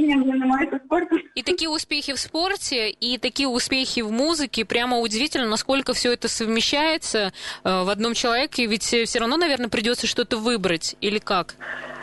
И 1.35 1.43
такие 1.43 1.69
успехи 1.69 2.13
в 2.13 2.21
спорте, 2.21 2.91
и 2.91 3.19
такие 3.19 3.49
успехи 3.49 4.01
в 4.01 4.11
музыке, 4.11 4.65
прямо 4.65 4.99
удивительно, 4.99 5.49
насколько 5.49 5.95
все 5.95 6.13
это 6.13 6.29
совмещается 6.29 7.33
э, 7.65 7.83
в 7.83 7.89
одном 7.89 8.15
человеке, 8.15 8.67
ведь 8.67 8.83
все 8.83 9.19
равно, 9.19 9.37
наверное, 9.37 9.69
придется 9.69 10.07
что-то 10.07 10.37
выбрать, 10.37 10.97
или 11.01 11.19
как? 11.19 11.57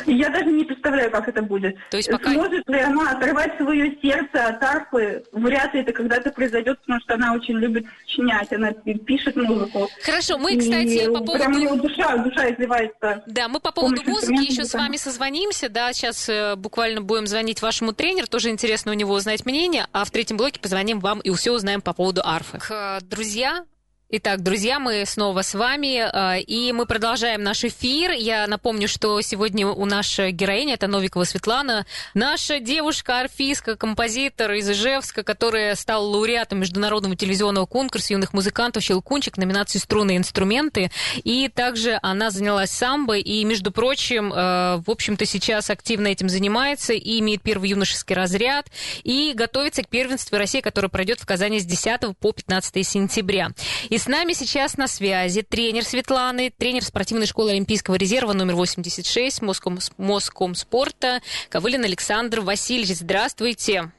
Я 0.05 0.29
даже 0.29 0.45
не 0.45 0.63
представляю, 0.63 1.11
как 1.11 1.27
это 1.27 1.41
будет. 1.41 1.77
То 1.89 1.97
есть 1.97 2.09
пока... 2.09 2.31
Сможет 2.31 2.67
ли 2.67 2.79
она 2.79 3.11
оторвать 3.11 3.57
свое 3.57 3.97
сердце 4.01 4.47
от 4.47 4.63
арфы? 4.63 5.23
Вряд 5.31 5.73
ли 5.73 5.81
это 5.81 5.93
когда-то 5.93 6.31
произойдет, 6.31 6.79
потому 6.81 6.99
что 7.01 7.15
она 7.15 7.33
очень 7.33 7.55
любит 7.57 7.85
сочинять, 8.01 8.51
она 8.51 8.71
пишет 8.71 9.35
музыку. 9.35 9.89
Хорошо, 10.03 10.37
мы, 10.37 10.57
кстати, 10.57 11.05
и 11.05 11.07
по 11.07 11.23
поводу... 11.23 11.43
Прям 11.43 11.79
душа, 11.79 12.17
душа 12.17 12.51
изливается. 12.51 13.23
Да, 13.27 13.47
мы 13.47 13.59
по 13.59 13.71
поводу 13.71 14.01
музыки 14.05 14.51
еще 14.51 14.65
с 14.65 14.73
вами 14.73 14.97
созвонимся, 14.97 15.69
да, 15.69 15.93
сейчас 15.93 16.29
э, 16.29 16.55
буквально 16.55 17.01
будем 17.01 17.27
звонить 17.27 17.61
вашему 17.61 17.93
тренеру, 17.93 18.27
тоже 18.27 18.49
интересно 18.49 18.91
у 18.91 18.95
него 18.95 19.13
узнать 19.13 19.45
мнение, 19.45 19.87
а 19.91 20.05
в 20.05 20.11
третьем 20.11 20.37
блоке 20.37 20.59
позвоним 20.59 20.99
вам 20.99 21.19
и 21.19 21.31
все 21.31 21.51
узнаем 21.51 21.81
по 21.81 21.93
поводу 21.93 22.21
арфы. 22.23 22.59
Друзья, 23.01 23.65
Итак, 24.07 24.43
друзья, 24.43 24.77
мы 24.77 25.03
снова 25.07 25.41
с 25.41 25.55
вами, 25.55 25.97
э, 25.97 26.41
и 26.41 26.71
мы 26.73 26.85
продолжаем 26.85 27.41
наш 27.41 27.63
эфир. 27.63 28.11
Я 28.11 28.45
напомню, 28.45 28.87
что 28.87 29.19
сегодня 29.21 29.65
у 29.65 29.83
нашей 29.85 30.31
героини, 30.31 30.73
это 30.73 30.85
Новикова 30.85 31.23
Светлана, 31.23 31.87
наша 32.13 32.59
девушка, 32.59 33.21
арфистка, 33.21 33.75
композитор 33.75 34.51
из 34.51 34.69
Ижевска, 34.69 35.23
которая 35.23 35.73
стала 35.73 36.05
лауреатом 36.05 36.59
международного 36.59 37.15
телевизионного 37.15 37.65
конкурса 37.65 38.13
юных 38.13 38.31
музыкантов 38.31 38.83
«Щелкунчик» 38.83 39.37
номинации 39.37 39.79
«Струны 39.79 40.13
и 40.13 40.17
инструменты». 40.17 40.91
И 41.23 41.49
также 41.49 41.97
она 42.03 42.29
занялась 42.29 42.69
самбо, 42.69 43.17
и, 43.17 43.43
между 43.43 43.71
прочим, 43.71 44.31
э, 44.31 44.83
в 44.85 44.91
общем-то, 44.91 45.25
сейчас 45.25 45.71
активно 45.71 46.09
этим 46.09 46.29
занимается 46.29 46.93
и 46.93 47.19
имеет 47.21 47.41
первый 47.41 47.71
юношеский 47.71 48.15
разряд, 48.15 48.67
и 49.03 49.33
готовится 49.33 49.81
к 49.81 49.87
первенству 49.87 50.37
России, 50.37 50.61
которое 50.61 50.89
пройдет 50.89 51.19
в 51.19 51.25
Казани 51.25 51.59
с 51.59 51.65
10 51.65 52.15
по 52.19 52.31
15 52.33 52.83
сентября. 52.87 53.49
И 53.95 53.97
с 53.97 54.07
нами 54.07 54.33
сейчас 54.33 54.75
на 54.75 54.89
связи 54.89 55.41
тренер 55.41 55.85
Светланы, 55.85 56.49
тренер 56.49 56.83
спортивной 56.83 57.27
школы 57.27 57.51
Олимпийского 57.51 57.95
резерва 57.95 58.33
номер 58.33 58.55
86 58.55 59.41
Моском, 59.41 59.79
Моском 59.95 60.53
спорта 60.53 61.21
Ковылин 61.47 61.85
Александр 61.85 62.41
Васильевич. 62.41 62.97
Здравствуйте. 62.97 63.93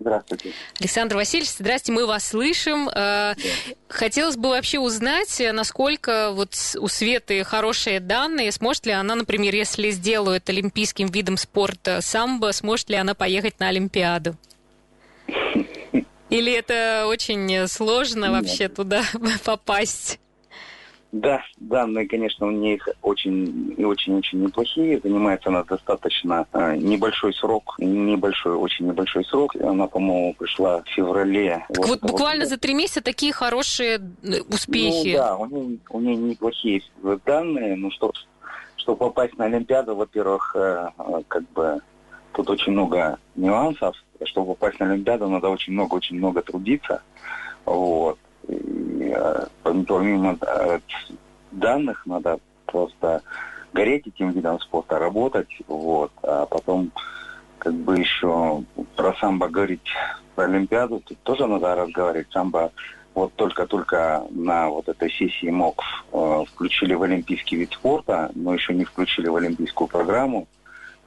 Здравствуйте. 0.00 0.52
Александр 0.80 1.16
Васильевич, 1.16 1.50
здравствуйте, 1.50 2.00
мы 2.00 2.06
вас 2.06 2.26
слышим. 2.26 2.88
Э, 2.88 2.94
да. 2.94 3.34
Хотелось 3.88 4.38
бы 4.38 4.48
вообще 4.48 4.78
узнать, 4.78 5.42
насколько 5.52 6.30
вот 6.32 6.54
у 6.78 6.88
Светы 6.88 7.44
хорошие 7.44 8.00
данные, 8.00 8.50
сможет 8.52 8.86
ли 8.86 8.92
она, 8.92 9.16
например, 9.16 9.54
если 9.54 9.90
сделают 9.90 10.48
олимпийским 10.48 11.08
видом 11.08 11.36
спорта 11.36 12.00
самбо, 12.00 12.52
сможет 12.52 12.88
ли 12.88 12.96
она 12.96 13.12
поехать 13.12 13.60
на 13.60 13.68
Олимпиаду? 13.68 14.34
Или 16.30 16.52
это 16.52 17.06
очень 17.06 17.68
сложно 17.68 18.26
Нет. 18.26 18.32
вообще 18.32 18.68
туда 18.68 19.02
попасть? 19.44 20.18
Да, 21.12 21.40
данные, 21.58 22.06
конечно, 22.06 22.46
у 22.46 22.50
них 22.50 22.86
очень 23.00 23.74
и 23.78 23.84
очень-очень 23.84 24.42
неплохие. 24.42 25.00
Занимается 25.02 25.48
она 25.48 25.62
достаточно 25.62 26.46
э, 26.52 26.76
небольшой 26.76 27.32
срок, 27.32 27.76
небольшой, 27.78 28.54
очень 28.54 28.88
небольшой 28.88 29.24
срок. 29.24 29.54
Она, 29.56 29.86
по-моему, 29.86 30.34
пришла 30.34 30.82
в 30.82 30.88
феврале. 30.88 31.64
Вот, 31.70 31.88
вот 31.88 32.00
буквально 32.02 32.44
вот. 32.44 32.50
за 32.50 32.58
три 32.58 32.74
месяца 32.74 33.02
такие 33.02 33.32
хорошие 33.32 34.00
э, 34.22 34.40
успехи. 34.48 35.12
Ну, 35.12 35.18
да, 35.18 35.36
у 35.36 35.46
нее, 35.46 35.78
у 35.90 36.00
нее 36.00 36.16
неплохие 36.16 36.82
данные. 37.24 37.76
Ну, 37.76 37.90
что, 37.92 38.12
чтобы 38.76 38.98
попасть 38.98 39.38
на 39.38 39.46
Олимпиаду, 39.46 39.94
во-первых, 39.94 40.54
э, 40.56 40.90
э, 40.98 41.22
как 41.28 41.48
бы 41.52 41.80
тут 42.36 42.50
очень 42.50 42.72
много 42.72 43.18
нюансов 43.34 43.96
чтобы 44.24 44.54
попасть 44.54 44.80
на 44.80 44.92
Олимпиаду, 44.92 45.28
надо 45.28 45.48
очень 45.48 45.72
много, 45.72 45.94
очень 45.94 46.16
много 46.16 46.42
трудиться. 46.42 47.02
Вот. 47.64 48.18
И, 48.48 49.12
э, 49.14 49.46
помимо 49.62 50.38
э, 50.40 50.78
данных, 51.52 52.06
надо 52.06 52.38
просто 52.66 53.22
гореть 53.72 54.06
этим 54.06 54.30
видом 54.30 54.60
спорта, 54.60 54.98
работать, 54.98 55.48
вот, 55.66 56.12
а 56.22 56.46
потом 56.46 56.92
как 57.58 57.74
бы 57.74 57.98
еще 57.98 58.62
про 58.94 59.14
самбо 59.14 59.48
говорить 59.48 59.92
про 60.34 60.44
Олимпиаду, 60.44 61.02
тут 61.04 61.18
тоже 61.22 61.46
надо 61.46 61.74
разговаривать. 61.74 62.30
Самбо 62.32 62.72
вот 63.14 63.32
только-только 63.34 64.24
на 64.30 64.68
вот 64.68 64.88
этой 64.88 65.10
сессии 65.10 65.50
МОК 65.50 65.82
э, 66.12 66.44
включили 66.48 66.94
в 66.94 67.02
олимпийский 67.02 67.56
вид 67.56 67.72
спорта, 67.72 68.30
но 68.34 68.54
еще 68.54 68.74
не 68.74 68.84
включили 68.84 69.28
в 69.28 69.36
олимпийскую 69.36 69.88
программу. 69.88 70.46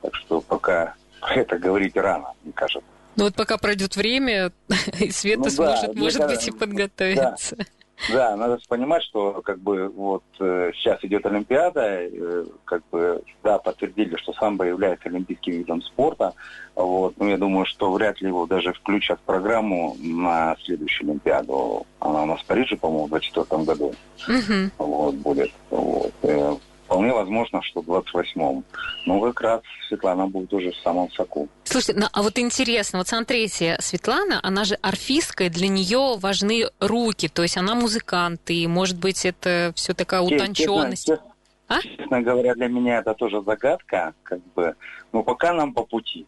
Так 0.01 0.15
что 0.15 0.41
пока 0.41 0.95
это 1.35 1.57
говорить 1.57 1.95
рано, 1.95 2.33
мне 2.43 2.53
кажется. 2.53 2.81
Ну 3.15 3.25
вот 3.25 3.35
пока 3.35 3.57
пройдет 3.57 3.95
время, 3.95 4.51
и 4.99 5.11
Света 5.11 5.43
ну, 5.45 5.49
сможет, 5.49 5.93
да, 5.93 5.99
может 5.99 6.27
быть, 6.27 6.47
и 6.47 6.51
подготовиться. 6.51 7.55
Да. 7.55 7.65
Да, 8.07 8.35
надо 8.37 8.59
понимать, 8.69 9.03
что 9.03 9.41
как 9.41 9.59
бы 9.59 9.89
вот 9.89 10.23
э, 10.39 10.71
сейчас 10.73 11.03
идет 11.03 11.25
Олимпиада, 11.25 11.81
э, 11.83 12.45
как 12.63 12.81
бы 12.91 13.21
да, 13.43 13.57
подтвердили, 13.59 14.15
что 14.15 14.31
самбо 14.33 14.63
является 14.63 15.09
олимпийским 15.09 15.53
видом 15.53 15.81
спорта. 15.81 16.33
Вот, 16.75 17.17
но 17.17 17.29
я 17.29 17.37
думаю, 17.37 17.65
что 17.65 17.91
вряд 17.91 18.21
ли 18.21 18.27
его 18.27 18.45
даже 18.45 18.71
включат 18.71 19.19
в 19.19 19.23
программу 19.23 19.97
на 19.99 20.55
следующую 20.63 21.09
Олимпиаду. 21.09 21.85
Она 21.99 22.23
у 22.23 22.25
нас 22.25 22.39
в 22.39 22.45
Париже, 22.45 22.77
по-моему, 22.77 23.07
в 23.07 23.09
2024 23.09 23.63
году 23.63 23.93
угу. 24.27 24.71
вот, 24.77 25.15
будет. 25.15 25.51
Вот. 25.69 26.13
Э, 26.23 26.55
Вполне 26.89 27.13
возможно, 27.13 27.61
что 27.61 27.81
в 27.81 27.87
28-м. 27.87 28.63
Но 29.05 29.21
как 29.21 29.41
раз 29.41 29.61
Светлана 29.87 30.25
будет 30.25 30.51
уже 30.51 30.71
в 30.71 30.77
самом 30.77 31.11
соку. 31.11 31.47
Слушайте, 31.63 32.01
ну, 32.01 32.07
а 32.11 32.23
вот 32.23 32.39
интересно, 32.39 32.97
вот 32.97 33.07
смотрите, 33.07 33.77
Светлана, 33.79 34.39
она 34.41 34.63
же 34.63 34.73
орфистка, 34.81 35.43
и 35.43 35.49
для 35.49 35.67
нее 35.67 36.17
важны 36.17 36.65
руки, 36.79 37.27
то 37.27 37.43
есть 37.43 37.57
она 37.57 37.75
музыкант, 37.75 38.41
и, 38.47 38.65
может 38.65 38.97
быть, 38.97 39.23
это 39.23 39.71
все 39.75 39.93
такая 39.93 40.21
утонченность. 40.21 41.05
Честно, 41.05 41.25
а? 41.67 41.79
честно 41.79 42.21
говоря, 42.23 42.55
для 42.55 42.67
меня 42.67 42.97
это 42.97 43.13
тоже 43.13 43.43
загадка, 43.43 44.15
как 44.23 44.39
бы, 44.55 44.75
но 45.11 45.21
пока 45.21 45.53
нам 45.53 45.75
по 45.75 45.83
пути. 45.83 46.25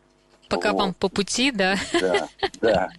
Пока 0.47 0.73
вот. 0.73 0.79
вам 0.79 0.93
по 0.93 1.09
пути, 1.09 1.49
да? 1.49 1.73
Да, 1.99 2.27
да. 2.61 2.89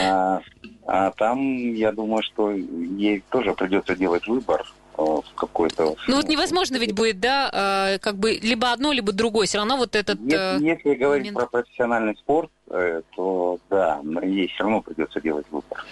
А, 0.00 0.40
а 0.86 1.10
там, 1.10 1.74
я 1.74 1.90
думаю, 1.90 2.22
что 2.22 2.52
ей 2.52 3.24
тоже 3.28 3.54
придется 3.54 3.96
делать 3.96 4.28
выбор, 4.28 4.64
в 4.96 5.34
какой-то... 5.34 5.96
Ну 6.06 6.16
вот 6.16 6.28
невозможно 6.28 6.76
ведь 6.76 6.94
будет, 6.94 7.20
да, 7.20 7.94
э, 7.94 7.98
как 7.98 8.16
бы 8.16 8.32
либо 8.32 8.72
одно, 8.72 8.92
либо 8.92 9.12
другое, 9.12 9.46
все 9.46 9.58
равно 9.58 9.76
вот 9.76 9.96
этот... 9.96 10.20
Если, 10.20 10.36
э, 10.36 10.58
если 10.60 10.94
говорить 10.94 11.32
про 11.32 11.46
профессиональный 11.46 12.16
спорт, 12.16 12.50
то 13.16 13.58
да, 13.70 14.00
ей 14.22 14.48
все 14.48 14.64
равно 14.64 14.80
придется 14.80 15.20
делать 15.20 15.46
выбор. 15.50 15.84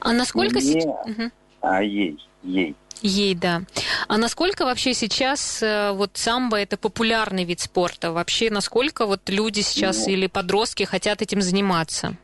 А 0.00 0.12
насколько... 0.12 0.60
Не, 0.60 0.86
угу. 0.86 1.30
А 1.60 1.82
ей, 1.82 2.18
ей. 2.42 2.74
Ей, 3.02 3.34
да. 3.34 3.62
А 4.08 4.16
насколько 4.16 4.64
вообще 4.64 4.94
сейчас 4.94 5.62
вот 5.92 6.12
самбо 6.14 6.56
это 6.56 6.76
популярный 6.76 7.44
вид 7.44 7.60
спорта? 7.60 8.12
Вообще, 8.12 8.50
насколько 8.50 9.04
вот 9.04 9.28
люди 9.28 9.60
сейчас 9.60 10.06
ну, 10.06 10.12
или 10.12 10.26
подростки 10.26 10.84
хотят 10.84 11.20
этим 11.20 11.42
заниматься? 11.42 12.16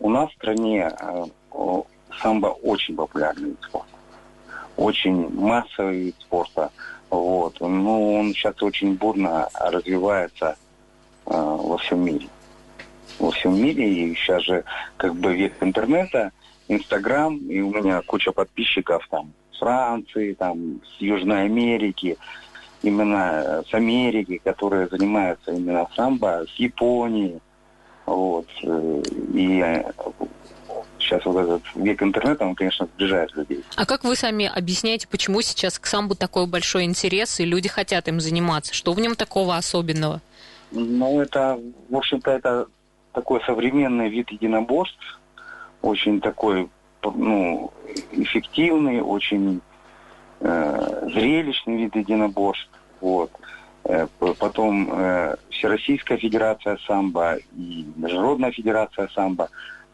У 0.00 0.10
нас 0.10 0.30
в 0.30 0.34
стране 0.34 0.92
самбо 2.20 2.48
очень 2.48 2.94
популярный 2.94 3.50
вид 3.50 3.58
спорта 3.66 3.97
очень 4.78 5.28
массовый 5.34 6.04
вид 6.04 6.16
спорта. 6.20 6.70
Вот. 7.10 7.60
Ну, 7.60 8.14
он 8.14 8.32
сейчас 8.32 8.62
очень 8.62 8.94
бурно 8.94 9.48
развивается 9.54 10.56
э, 11.26 11.32
во 11.32 11.76
всем 11.78 12.04
мире. 12.04 12.28
Во 13.18 13.30
всем 13.32 13.60
мире. 13.60 13.92
И 13.92 14.14
сейчас 14.14 14.42
же 14.44 14.64
как 14.96 15.14
бы 15.16 15.34
век 15.34 15.54
интернета, 15.60 16.30
Инстаграм, 16.68 17.36
и 17.36 17.60
у 17.60 17.70
меня 17.72 18.02
куча 18.06 18.30
подписчиков 18.30 19.06
там, 19.10 19.32
с 19.52 19.58
Франции, 19.58 20.34
там, 20.34 20.80
с 20.84 21.00
Южной 21.00 21.44
Америки, 21.44 22.16
именно 22.82 23.64
с 23.68 23.74
Америки, 23.74 24.40
которые 24.44 24.86
занимаются 24.86 25.52
именно 25.52 25.88
самбо, 25.96 26.44
с 26.46 26.54
Японии. 26.58 27.40
Вот. 28.06 28.46
И 28.62 29.82
сейчас 30.98 31.24
вот 31.24 31.36
этот 31.36 31.62
век 31.74 32.02
интернета, 32.02 32.44
он, 32.44 32.54
конечно, 32.54 32.86
сближает 32.94 33.34
людей. 33.34 33.64
А 33.76 33.86
как 33.86 34.04
вы 34.04 34.16
сами 34.16 34.46
объясняете, 34.46 35.08
почему 35.08 35.42
сейчас 35.42 35.78
к 35.78 35.86
самбу 35.86 36.14
такой 36.14 36.46
большой 36.46 36.84
интерес, 36.84 37.40
и 37.40 37.44
люди 37.44 37.68
хотят 37.68 38.08
им 38.08 38.20
заниматься? 38.20 38.74
Что 38.74 38.92
в 38.92 39.00
нем 39.00 39.14
такого 39.14 39.56
особенного? 39.56 40.20
Ну, 40.70 41.20
это, 41.20 41.58
в 41.88 41.96
общем-то, 41.96 42.30
это 42.30 42.66
такой 43.12 43.40
современный 43.44 44.08
вид 44.08 44.30
единоборств, 44.30 45.18
очень 45.82 46.20
такой, 46.20 46.68
ну, 47.02 47.72
эффективный, 48.12 49.00
очень 49.00 49.60
э, 50.40 51.08
зрелищный 51.12 51.76
вид 51.76 51.96
единоборств. 51.96 52.70
Вот. 53.00 53.30
Э, 53.84 54.06
потом 54.18 54.90
э, 54.92 55.36
Всероссийская 55.50 56.18
Федерация 56.18 56.78
самбо 56.86 57.36
и 57.56 57.86
Международная 57.96 58.52
Федерация 58.52 59.08
самбо 59.14 59.48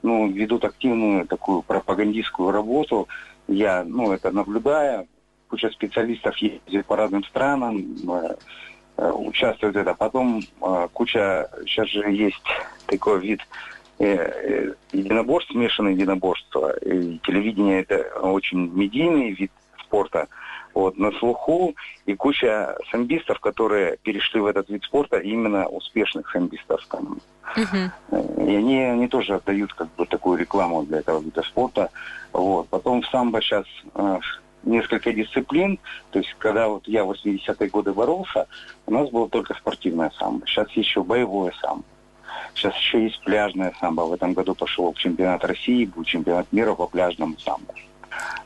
ну, 0.04 0.28
ведут 0.28 0.64
активную 0.64 1.26
такую 1.26 1.62
пропагандистскую 1.62 2.50
работу. 2.52 3.08
Я, 3.48 3.84
ну, 3.84 4.12
это 4.12 4.30
наблюдаю. 4.30 5.08
Куча 5.48 5.70
специалистов 5.70 6.36
ездит 6.36 6.86
по 6.86 6.94
разным 6.94 7.24
странам, 7.24 7.78
э, 7.78 8.34
э, 8.98 9.10
участвуют 9.10 9.76
в 9.76 9.78
этом. 9.78 9.96
Потом 9.96 10.42
э, 10.60 10.88
куча, 10.92 11.48
сейчас 11.64 11.88
же 11.88 12.10
есть 12.12 12.42
такой 12.86 13.20
вид 13.20 13.40
э, 13.98 14.14
э, 14.14 14.74
единоборств, 14.92 15.52
смешанное 15.52 15.92
единоборство. 15.92 16.76
И 16.80 17.18
телевидение 17.20 17.80
это 17.80 18.02
очень 18.20 18.70
медийный 18.74 19.32
вид 19.32 19.52
спорта 19.84 20.28
вот, 20.74 20.98
на 20.98 21.12
слуху, 21.12 21.74
и 22.06 22.14
куча 22.14 22.76
самбистов, 22.90 23.40
которые 23.40 23.96
перешли 24.02 24.40
в 24.40 24.46
этот 24.46 24.68
вид 24.68 24.84
спорта, 24.84 25.18
именно 25.18 25.66
успешных 25.66 26.30
самбистов. 26.30 26.84
Там. 26.88 27.20
Uh-huh. 27.56 28.46
И 28.46 28.54
они, 28.54 28.80
они 28.82 29.08
тоже 29.08 29.34
отдают 29.34 29.72
как 29.72 29.88
бы 29.94 30.04
такую 30.06 30.38
рекламу 30.38 30.84
для 30.84 30.98
этого 30.98 31.20
вида 31.20 31.42
спорта. 31.42 31.90
Вот. 32.32 32.68
Потом 32.68 33.02
в 33.02 33.06
самбо 33.06 33.40
сейчас 33.40 33.64
э, 33.94 34.18
несколько 34.64 35.12
дисциплин. 35.12 35.78
То 36.10 36.18
есть, 36.18 36.34
когда 36.38 36.68
вот 36.68 36.88
я 36.88 37.04
в 37.04 37.12
80-е 37.12 37.68
годы 37.68 37.92
боролся, 37.92 38.46
у 38.86 38.92
нас 38.92 39.08
было 39.10 39.28
только 39.28 39.54
спортивное 39.54 40.10
самбо. 40.18 40.46
Сейчас 40.46 40.70
еще 40.72 41.02
боевое 41.02 41.52
самбо. 41.60 41.84
Сейчас 42.54 42.74
еще 42.76 43.04
есть 43.04 43.22
пляжное 43.24 43.72
самбо. 43.80 44.02
В 44.02 44.12
этом 44.12 44.32
году 44.32 44.54
пошел 44.54 44.92
чемпионат 44.94 45.44
России, 45.44 45.84
будет 45.84 46.06
чемпионат 46.06 46.46
мира 46.52 46.74
по 46.74 46.86
пляжному 46.86 47.38
самбо. 47.38 47.74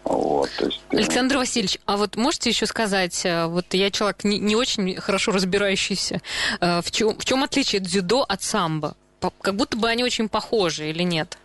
Вот, 0.04 0.50
есть, 0.60 0.80
э, 0.90 0.96
Александр 0.96 1.37
Васильевич, 1.37 1.78
а 1.84 1.96
вот 1.96 2.16
можете 2.16 2.50
еще 2.50 2.66
сказать, 2.66 3.25
э, 3.26 3.46
вот 3.46 3.75
я 3.75 3.90
человек 3.90 4.25
не, 4.25 4.38
не 4.38 4.56
очень 4.56 4.96
хорошо 4.96 5.32
разбирающийся, 5.32 6.20
э, 6.60 6.80
в 6.80 6.90
чем, 6.90 7.18
в 7.18 7.25
чем 7.25 7.44
отличие 7.44 7.80
дзюдо 7.80 8.25
от 8.26 8.42
самбо? 8.42 8.94
Как 9.40 9.54
будто 9.54 9.76
бы 9.76 9.88
они 9.88 10.04
очень 10.04 10.28
похожи 10.28 10.88
или 10.88 11.02
нет? 11.02 11.38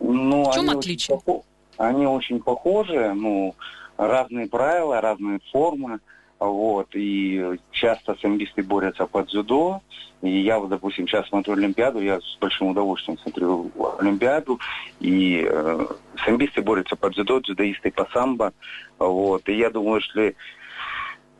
Ну, 0.00 0.50
в 0.50 0.54
чем 0.54 0.68
они 0.68 0.78
отличие? 0.78 1.16
Очень 1.16 1.42
они 1.76 2.06
очень 2.06 2.40
похожи, 2.40 3.12
ну, 3.14 3.54
разные 3.96 4.46
правила, 4.46 5.00
разные 5.00 5.40
формы. 5.52 6.00
Вот, 6.44 6.88
и 6.94 7.58
часто 7.70 8.16
самбисты 8.20 8.62
борются 8.62 9.06
под 9.06 9.28
дзюдо. 9.28 9.80
И 10.22 10.40
я, 10.40 10.58
вот, 10.58 10.68
допустим, 10.68 11.06
сейчас 11.06 11.28
смотрю 11.28 11.54
Олимпиаду, 11.54 12.00
я 12.00 12.20
с 12.20 12.36
большим 12.40 12.68
удовольствием 12.68 13.18
смотрю 13.18 13.70
Олимпиаду. 13.98 14.60
И 15.00 15.46
э, 15.48 15.86
самбисты 16.24 16.62
борются 16.62 16.96
под 16.96 17.14
дзюдо, 17.14 17.40
дзюдоисты 17.40 17.90
по 17.90 18.06
самбо. 18.12 18.52
Вот, 18.98 19.48
и 19.48 19.54
я 19.54 19.70
думаю, 19.70 20.00
что 20.00 20.32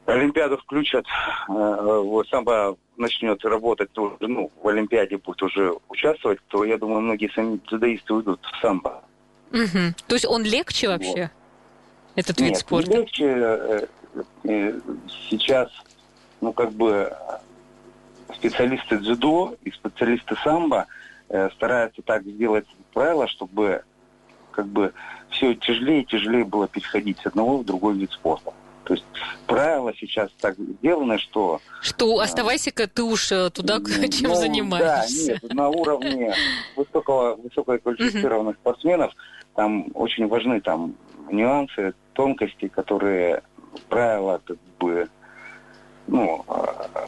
Олимпиаду 0.07 0.59
включат, 0.59 1.07
э, 1.49 1.53
вот, 1.53 2.29
самбо 2.29 2.77
начнет 2.97 3.45
работать 3.45 3.91
тоже, 3.93 4.17
ну, 4.21 4.51
в 4.63 4.69
Олимпиаде 4.69 5.19
будет 5.19 5.43
уже 5.43 5.75
участвовать, 5.89 6.39
то 6.49 6.65
я 6.65 6.79
думаю, 6.79 7.01
многие 7.01 7.31
сами 7.35 7.61
дзюдоисты 7.67 8.15
уйдут 8.15 8.41
в 8.43 8.61
самбо. 8.61 9.03
Угу. 9.51 9.95
То 10.07 10.15
есть 10.15 10.27
он 10.27 10.45
легче 10.45 10.89
вообще, 10.89 11.23
вот. 11.23 11.31
этот 12.17 12.41
вид 12.41 12.51
Нет, 12.51 12.59
спорта? 12.59 12.99
Легче, 12.99 13.89
э, 14.45 14.81
сейчас, 15.31 15.71
ну, 16.41 16.53
как 16.53 16.73
бы 16.73 17.13
специалисты 18.35 18.99
дзюдо 18.99 19.57
и 19.63 19.71
специалисты 19.71 20.37
самбо 20.43 20.87
э, 21.29 21.51
стараются 21.51 22.03
так 22.03 22.25
сделать 22.25 22.67
правила, 22.93 23.29
чтобы 23.29 23.83
как 24.51 24.67
бы 24.69 24.93
все 25.31 25.55
тяжелее 25.55 26.03
и 26.03 26.07
тяжелее 26.07 26.45
было 26.45 26.69
переходить 26.69 27.19
с 27.19 27.27
одного 27.27 27.59
в 27.59 27.65
другой 27.65 27.95
вид 27.95 28.13
спорта. 28.13 28.53
То 28.85 28.95
есть 28.95 29.05
правила 29.47 29.93
сейчас 29.99 30.31
так 30.41 30.57
сделаны, 30.57 31.19
что... 31.19 31.61
Что 31.81 32.21
э, 32.21 32.25
оставайся-ка 32.25 32.87
ты 32.87 33.03
уж 33.03 33.33
э, 33.33 33.51
туда, 33.51 33.79
ну, 33.79 34.09
чем 34.09 34.35
занимаешься. 34.35 35.27
Да, 35.27 35.33
нет, 35.33 35.55
на 35.55 35.69
уровне 35.71 36.35
высокого, 36.77 37.37
высококвалифицированных 37.37 38.57
спортсменов 38.57 39.13
там 39.55 39.87
очень 39.95 40.27
важны 40.29 40.61
там 40.61 40.95
нюансы, 41.31 41.95
тонкости, 42.13 42.69
которые 42.69 43.43
правила 43.89 44.41
как 44.45 44.57
бы 44.79 45.09
ну, 46.07 46.45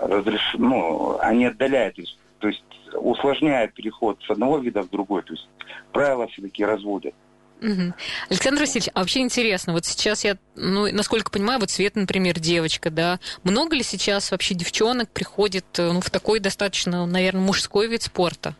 разреш... 0.00 0.54
ну, 0.58 1.18
они 1.20 1.46
отдаляют, 1.46 1.96
то 2.38 2.48
есть 2.48 2.64
усложняют 2.94 3.74
переход 3.74 4.18
с 4.26 4.30
одного 4.30 4.58
вида 4.58 4.82
в 4.82 4.90
другой, 4.90 5.22
то 5.22 5.34
есть 5.34 5.48
правила 5.92 6.26
все-таки 6.28 6.64
разводят. 6.64 7.14
Угу. 7.62 7.94
Александр 8.28 8.60
Васильевич, 8.60 8.90
а 8.92 9.00
вообще 9.00 9.20
интересно, 9.20 9.72
вот 9.72 9.86
сейчас 9.86 10.24
я, 10.24 10.36
ну, 10.56 10.92
насколько 10.92 11.30
понимаю, 11.30 11.58
вот 11.58 11.70
Свет, 11.70 11.96
например, 11.96 12.38
девочка, 12.38 12.90
да, 12.90 13.18
много 13.44 13.74
ли 13.74 13.82
сейчас 13.82 14.30
вообще 14.30 14.54
девчонок 14.54 15.10
приходит 15.10 15.64
э, 15.78 15.90
ну, 15.90 16.00
в 16.00 16.10
такой 16.10 16.38
достаточно, 16.38 17.06
наверное, 17.06 17.40
мужской 17.40 17.88
вид 17.88 18.02
спорта? 18.02 18.54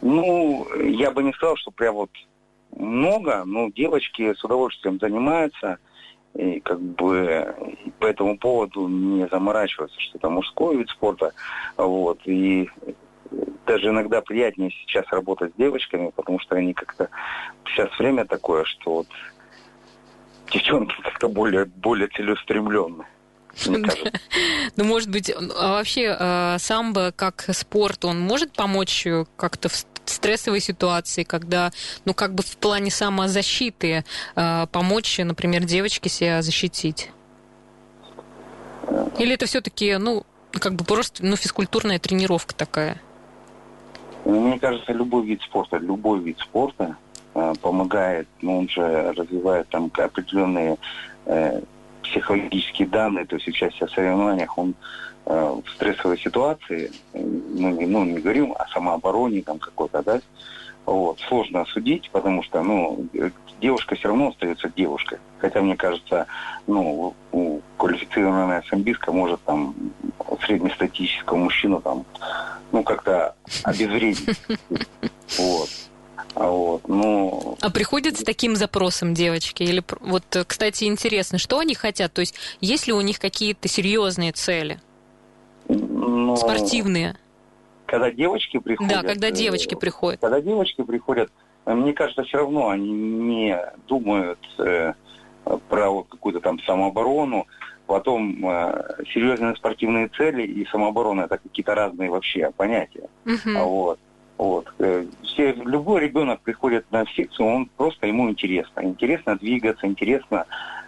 Ну, 0.00 0.68
я 0.80 1.10
бы 1.10 1.24
не 1.24 1.32
сказал, 1.32 1.56
что 1.56 1.72
прям 1.72 1.96
вот 1.96 2.10
много, 2.76 3.44
но 3.44 3.68
девочки 3.70 4.32
с 4.32 4.44
удовольствием 4.44 4.98
занимаются 5.00 5.78
и 6.36 6.60
как 6.60 6.80
бы 6.80 7.54
по 7.98 8.06
этому 8.06 8.38
поводу 8.38 8.88
не 8.88 9.26
заморачиваться, 9.28 9.98
что 10.00 10.18
это 10.18 10.28
мужской 10.28 10.76
вид 10.76 10.88
спорта. 10.90 11.32
Вот. 11.76 12.20
И 12.26 12.68
даже 13.66 13.88
иногда 13.88 14.20
приятнее 14.20 14.70
сейчас 14.70 15.06
работать 15.10 15.52
с 15.52 15.56
девочками, 15.56 16.12
потому 16.14 16.38
что 16.38 16.56
они 16.56 16.74
как-то... 16.74 17.08
Сейчас 17.64 17.98
время 17.98 18.24
такое, 18.24 18.64
что 18.64 18.96
вот 18.96 19.08
девчонки 20.50 20.94
как-то 21.02 21.28
более, 21.28 21.64
более 21.64 22.08
целеустремленные. 22.08 23.08
Ну, 24.76 24.84
может 24.84 25.08
быть, 25.08 25.30
а 25.30 25.72
вообще 25.72 26.14
э, 26.18 26.56
самбо 26.58 27.12
как 27.12 27.46
спорт, 27.52 28.04
он 28.04 28.20
может 28.20 28.52
помочь 28.52 29.06
как-то 29.36 29.68
в 29.68 29.86
стрессовой 30.04 30.60
ситуации, 30.60 31.22
когда, 31.22 31.72
ну, 32.04 32.14
как 32.14 32.34
бы 32.34 32.42
в 32.42 32.56
плане 32.58 32.90
самозащиты 32.90 34.04
э, 34.34 34.66
помочь, 34.70 35.18
например, 35.18 35.64
девочке 35.64 36.08
себя 36.08 36.42
защитить? 36.42 37.10
Или 39.18 39.34
это 39.34 39.46
все-таки, 39.46 39.96
ну, 39.96 40.24
как 40.52 40.74
бы 40.74 40.84
просто, 40.84 41.24
ну, 41.24 41.36
физкультурная 41.36 41.98
тренировка 41.98 42.54
такая? 42.54 43.00
Мне 44.24 44.58
кажется, 44.58 44.92
любой 44.92 45.24
вид 45.24 45.42
спорта, 45.42 45.76
любой 45.78 46.20
вид 46.20 46.38
спорта 46.40 46.96
э, 47.34 47.52
помогает, 47.60 48.28
ну, 48.42 48.58
он 48.58 48.68
же 48.68 49.12
развивает 49.16 49.68
там 49.68 49.90
определенные 49.94 50.76
э, 51.26 51.60
психологические 52.10 52.88
данные, 52.88 53.26
то 53.26 53.36
есть 53.36 53.48
участие 53.48 53.88
в 53.88 53.92
соревнованиях, 53.92 54.56
он 54.58 54.74
э, 55.26 55.60
в 55.64 55.70
стрессовой 55.74 56.18
ситуации, 56.18 56.90
ну 57.12 57.70
не, 57.70 57.86
ну, 57.86 58.04
не 58.04 58.20
говорим 58.20 58.54
о 58.58 58.66
самообороне 58.68 59.42
там 59.42 59.58
какой-то, 59.58 60.02
да, 60.02 60.20
вот, 60.86 61.18
сложно 61.28 61.64
судить, 61.66 62.10
потому 62.10 62.44
что, 62.44 62.62
ну, 62.62 63.06
девушка 63.60 63.96
все 63.96 64.08
равно 64.08 64.28
остается 64.28 64.68
девушкой. 64.68 65.18
Хотя, 65.38 65.60
мне 65.60 65.76
кажется, 65.76 66.26
ну, 66.68 67.14
у 67.32 67.60
квалифицированная 67.76 68.62
самбистка 68.70 69.10
может 69.10 69.42
там 69.42 69.74
среднестатистического 70.46 71.36
мужчину 71.36 71.80
там, 71.80 72.04
ну, 72.72 72.82
как-то 72.82 73.34
обезвредить. 73.64 74.38
Вот. 75.38 75.68
А, 76.36 76.50
вот, 76.50 76.86
ну... 76.86 77.56
а 77.62 77.70
приходят 77.70 78.18
с 78.18 78.22
таким 78.22 78.56
запросом 78.56 79.14
девочки? 79.14 79.62
Или 79.62 79.82
вот, 80.00 80.24
кстати, 80.46 80.84
интересно, 80.84 81.38
что 81.38 81.60
они 81.60 81.74
хотят? 81.74 82.12
То 82.12 82.20
есть, 82.20 82.34
есть 82.60 82.86
ли 82.86 82.92
у 82.92 83.00
них 83.00 83.18
какие-то 83.18 83.68
серьезные 83.68 84.32
цели? 84.32 84.78
Ну, 85.68 86.36
Спортивные? 86.36 87.16
Когда 87.86 88.10
девочки 88.10 88.58
приходят... 88.58 88.92
Да, 88.92 89.02
когда 89.02 89.30
девочки 89.30 89.74
э, 89.74 89.78
приходят. 89.78 90.20
Когда 90.20 90.42
девочки 90.42 90.82
приходят, 90.82 91.30
э, 91.64 91.72
мне 91.72 91.94
кажется, 91.94 92.22
все 92.24 92.36
равно 92.36 92.68
они 92.68 92.90
не 92.90 93.58
думают 93.88 94.40
э, 94.58 94.92
про 95.70 96.02
какую-то 96.02 96.40
там 96.40 96.60
самооборону, 96.60 97.46
потом 97.86 98.44
э, 98.46 99.04
серьезные 99.14 99.56
спортивные 99.56 100.08
цели 100.08 100.42
и 100.42 100.66
самооборона 100.66 101.22
это 101.22 101.38
какие-то 101.38 101.74
разные 101.74 102.10
вообще 102.10 102.50
понятия. 102.54 103.08
Uh-huh. 103.24 103.62
Вот. 103.64 103.98
Вот. 104.38 104.72
Э, 104.78 105.06
все, 105.22 105.52
любой 105.52 106.02
ребенок 106.02 106.40
приходит 106.40 106.90
на 106.90 107.06
секцию, 107.06 107.46
он 107.46 107.66
просто 107.76 108.06
ему 108.06 108.28
интересно. 108.28 108.80
Интересно 108.82 109.36
двигаться, 109.36 109.86
интересно 109.86 110.46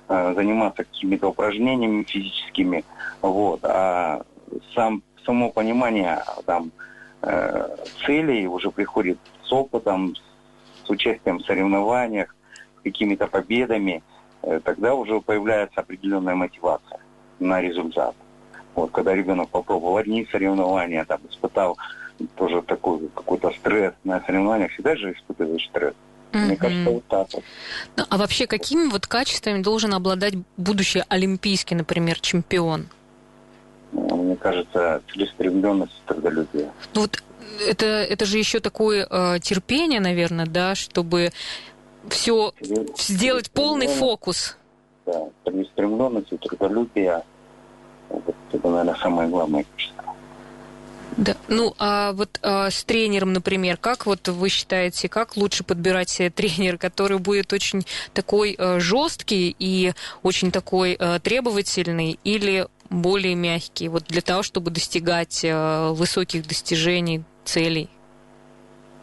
э, 0.08 0.34
заниматься 0.34 0.84
какими-то 0.84 1.28
упражнениями 1.28 2.02
физическими. 2.02 2.84
Вот. 3.22 3.60
А 3.62 4.22
сам, 4.74 5.02
само 5.24 5.50
понимание 5.50 6.22
там, 6.44 6.70
э, 7.22 7.76
целей 8.04 8.46
уже 8.46 8.70
приходит 8.70 9.18
с 9.42 9.52
опытом, 9.52 10.14
с 10.84 10.90
участием 10.90 11.38
в 11.38 11.46
соревнованиях, 11.46 12.34
с 12.80 12.82
какими-то 12.82 13.28
победами. 13.28 14.02
Э, 14.42 14.60
тогда 14.62 14.94
уже 14.94 15.20
появляется 15.22 15.80
определенная 15.80 16.34
мотивация 16.34 17.00
на 17.38 17.62
результат. 17.62 18.14
Вот, 18.74 18.90
когда 18.90 19.14
ребенок 19.14 19.48
попробовал 19.48 19.96
одни 19.96 20.26
соревнования, 20.30 21.04
там, 21.04 21.20
испытал 21.28 21.78
тоже 22.36 22.62
такой 22.62 23.08
какой-то 23.14 23.50
стресс 23.52 23.94
на 24.04 24.20
соревнованиях, 24.20 24.72
всегда 24.72 24.96
же 24.96 25.12
испытываешь 25.12 25.66
стресс. 25.66 25.94
Mm-hmm. 26.32 26.38
Мне 26.38 26.56
кажется, 26.56 26.90
вот 26.90 27.04
так 27.06 27.28
вот. 27.32 27.44
Ну, 27.96 28.04
а 28.08 28.16
вообще, 28.18 28.46
какими 28.46 28.88
вот 28.88 29.06
качествами 29.06 29.62
должен 29.62 29.94
обладать 29.94 30.34
будущий 30.56 31.02
олимпийский, 31.08 31.74
например, 31.74 32.20
чемпион? 32.20 32.86
Ну, 33.92 34.22
мне 34.22 34.36
кажется, 34.36 35.02
целеустремленность, 35.10 36.02
трудолюбие. 36.06 36.70
Ну 36.94 37.02
вот 37.02 37.22
это, 37.66 37.86
это 37.86 38.24
же 38.26 38.38
еще 38.38 38.60
такое 38.60 39.06
э, 39.08 39.38
терпение, 39.40 40.00
наверное, 40.00 40.46
да, 40.46 40.74
чтобы 40.74 41.32
все 42.08 42.52
сделать 42.98 43.50
полный 43.50 43.86
фокус. 43.88 44.56
Да, 45.06 45.28
целеустремленность 45.44 46.32
и 46.32 46.36
трудолюбие. 46.36 47.22
Вот, 48.10 48.34
это, 48.52 48.68
наверное, 48.68 48.94
самое 48.96 49.28
главное 49.28 49.64
качество. 49.64 50.04
Да. 51.18 51.34
Ну, 51.48 51.74
а 51.78 52.12
вот 52.12 52.38
а, 52.42 52.70
с 52.70 52.84
тренером, 52.84 53.32
например, 53.32 53.76
как 53.76 54.06
вот 54.06 54.28
вы 54.28 54.48
считаете, 54.48 55.08
как 55.08 55.36
лучше 55.36 55.64
подбирать 55.64 56.08
себе 56.08 56.30
тренера, 56.34 56.76
который 56.76 57.18
будет 57.18 57.52
очень 57.52 57.84
такой 58.14 58.54
а, 58.56 58.78
жесткий 58.78 59.54
и 59.58 59.92
очень 60.22 60.52
такой 60.52 60.96
а, 60.98 61.18
требовательный, 61.18 62.20
или 62.22 62.68
более 62.88 63.34
мягкий, 63.34 63.88
вот 63.88 64.04
для 64.04 64.22
того, 64.22 64.44
чтобы 64.44 64.70
достигать 64.70 65.44
а, 65.44 65.92
высоких 65.92 66.46
достижений, 66.46 67.24
целей? 67.44 67.90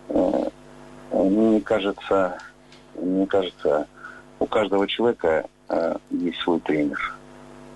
Э, 0.08 0.50
мне 1.12 1.60
кажется, 1.60 2.38
мне 2.96 3.28
кажется, 3.28 3.88
у 4.40 4.46
каждого 4.46 4.88
человека 4.88 5.50
э, 5.68 5.96
есть 6.12 6.40
свой 6.40 6.62
тренер. 6.62 7.14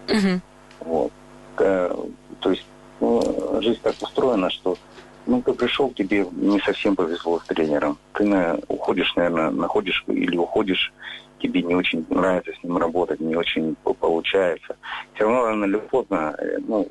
Угу. 0.08 0.42
Вот. 0.80 1.12
Э, 1.58 1.94
то 2.40 2.52
есть 2.52 2.66
ну, 3.00 3.62
жизнь 3.62 3.80
так 3.82 3.96
устроена, 4.02 4.50
что 4.50 4.78
ну, 5.26 5.42
ты 5.42 5.54
пришел, 5.54 5.92
тебе 5.92 6.26
не 6.32 6.60
совсем 6.60 6.96
повезло 6.96 7.40
с 7.40 7.46
тренером. 7.46 7.98
Ты 8.14 8.26
на, 8.26 8.60
уходишь, 8.68 9.16
наверное, 9.16 9.52
находишь 9.52 10.04
или 10.08 10.38
уходишь, 10.38 10.92
тебе 11.40 11.62
не 11.62 11.76
очень 11.76 12.06
нравится 12.10 12.52
с 12.60 12.64
ним 12.64 12.78
работать, 12.78 13.20
не 13.20 13.36
очень 13.36 13.76
получается. 13.76 14.76
Все 15.14 15.26
равно 15.26 15.46
рано 15.46 15.66
или 15.66 15.78
поздно 15.78 16.36
э, 16.38 16.58
ну, 16.68 16.88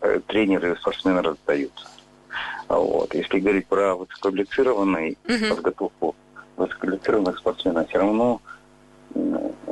э, 0.00 0.20
тренеры 0.26 0.72
и 0.72 0.76
спортсмены 0.76 1.22
раздаются. 1.22 1.86
А 2.68 2.78
вот. 2.78 3.14
Если 3.14 3.38
говорить 3.38 3.66
про 3.66 3.94
высококвалифицированную 3.94 5.16
uh-huh. 5.24 5.48
подготовку 5.50 6.16
высококвалифицированных 6.56 7.38
спортсменов, 7.38 7.88
все 7.88 7.98
равно 7.98 8.40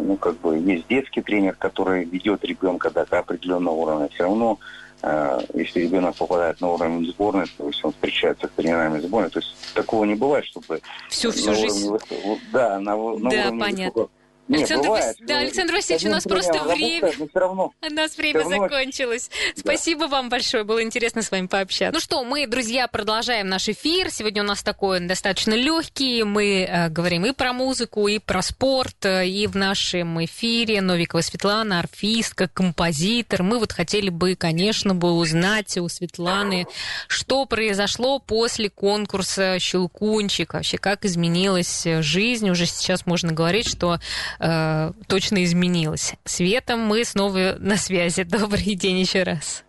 ну, 0.04 0.16
как 0.16 0.38
бы 0.40 0.58
есть 0.58 0.86
детский 0.88 1.22
тренер, 1.22 1.56
который 1.56 2.04
ведет 2.04 2.44
ребенка 2.44 2.90
до 2.90 3.02
определенного 3.02 3.74
уровня. 3.74 4.08
Все 4.08 4.24
равно 4.24 4.58
а, 5.06 5.38
если 5.52 5.80
ребенок 5.80 6.16
попадает 6.16 6.60
на 6.62 6.68
уровень 6.70 7.06
сборной, 7.10 7.46
то 7.58 7.66
есть 7.66 7.84
он 7.84 7.92
встречается 7.92 8.46
с 8.46 8.50
тренерами 8.50 9.00
сборной. 9.00 9.30
То 9.30 9.40
есть 9.40 9.54
такого 9.74 10.04
не 10.04 10.14
бывает, 10.14 10.46
чтобы... 10.46 10.80
Всю, 11.10 11.30
всю 11.30 11.54
жизнь. 11.54 11.88
Уровне, 11.88 12.40
да, 12.52 12.80
на, 12.80 12.96
на 12.96 13.30
да, 13.30 13.48
уровне 13.48 13.60
понятно. 13.60 13.84
Высокого, 13.84 14.10
нет, 14.48 14.60
Александр, 14.60 14.88
бывает, 14.88 15.06
Вас... 15.06 15.16
да, 15.20 15.38
Александр 15.38 15.74
Васильевич, 15.74 16.06
у 16.06 16.10
нас 16.10 16.24
просто 16.24 16.62
время... 16.64 17.10
все 17.12 17.26
равно, 17.34 17.72
у 17.80 17.94
нас 17.94 18.16
время 18.16 18.40
равно... 18.40 18.68
закончилось. 18.68 19.30
Да. 19.56 19.60
Спасибо 19.60 20.04
вам 20.04 20.28
большое, 20.28 20.64
было 20.64 20.82
интересно 20.82 21.22
с 21.22 21.30
вами 21.30 21.46
пообщаться. 21.46 21.94
Ну 21.94 22.00
что, 22.00 22.24
мы, 22.24 22.46
друзья, 22.46 22.86
продолжаем 22.88 23.48
наш 23.48 23.68
эфир. 23.68 24.10
Сегодня 24.10 24.42
у 24.42 24.46
нас 24.46 24.62
такой 24.62 25.00
достаточно 25.00 25.54
легкий. 25.54 26.24
Мы 26.24 26.66
э, 26.68 26.88
говорим 26.90 27.24
и 27.24 27.32
про 27.32 27.52
музыку, 27.52 28.06
и 28.06 28.18
про 28.18 28.42
спорт. 28.42 29.06
И 29.06 29.46
в 29.46 29.56
нашем 29.56 30.22
эфире 30.24 30.80
Новикова 30.80 31.22
Светлана, 31.22 31.80
арфистка, 31.80 32.48
композитор. 32.48 33.42
Мы 33.42 33.58
вот 33.58 33.72
хотели 33.72 34.10
бы, 34.10 34.34
конечно, 34.34 34.94
бы 34.94 35.12
узнать 35.12 35.76
у 35.78 35.88
Светланы, 35.88 36.66
что 37.08 37.46
произошло 37.46 38.18
после 38.18 38.68
конкурса 38.68 39.58
«Щелкунчик». 39.58 40.54
Вообще, 40.54 40.76
как 40.76 41.04
изменилась 41.04 41.86
жизнь. 42.00 42.50
Уже 42.50 42.66
сейчас 42.66 43.06
можно 43.06 43.32
говорить, 43.32 43.68
что 43.68 43.98
э, 44.40 44.92
точно 45.08 45.44
изменилось. 45.44 46.14
Светом 46.24 46.80
мы 46.80 47.04
снова 47.04 47.56
на 47.58 47.76
связи. 47.76 48.22
Добрый 48.24 48.74
день 48.74 48.98
еще 48.98 49.22
раз. 49.22 49.64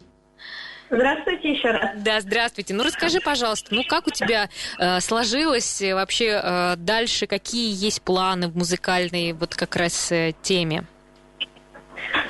Здравствуйте 0.90 1.52
еще 1.52 1.72
раз. 1.72 1.92
Да, 1.98 2.22
здравствуйте. 2.22 2.74
Ну 2.74 2.84
расскажи, 2.84 3.20
пожалуйста, 3.20 3.74
ну 3.74 3.84
как 3.84 4.08
у 4.08 4.12
тебя 4.12 4.50
э, 4.80 5.00
сложилось 5.00 5.82
э, 5.82 5.96
вообще 5.96 6.40
э, 6.42 6.76
дальше, 6.78 7.26
какие 7.26 7.74
есть 7.74 8.04
планы 8.04 8.48
в 8.50 8.56
музыкальной 8.56 9.34
вот 9.34 9.56
как 9.56 9.76
раз 9.76 10.12
э, 10.12 10.34
теме? 10.42 10.84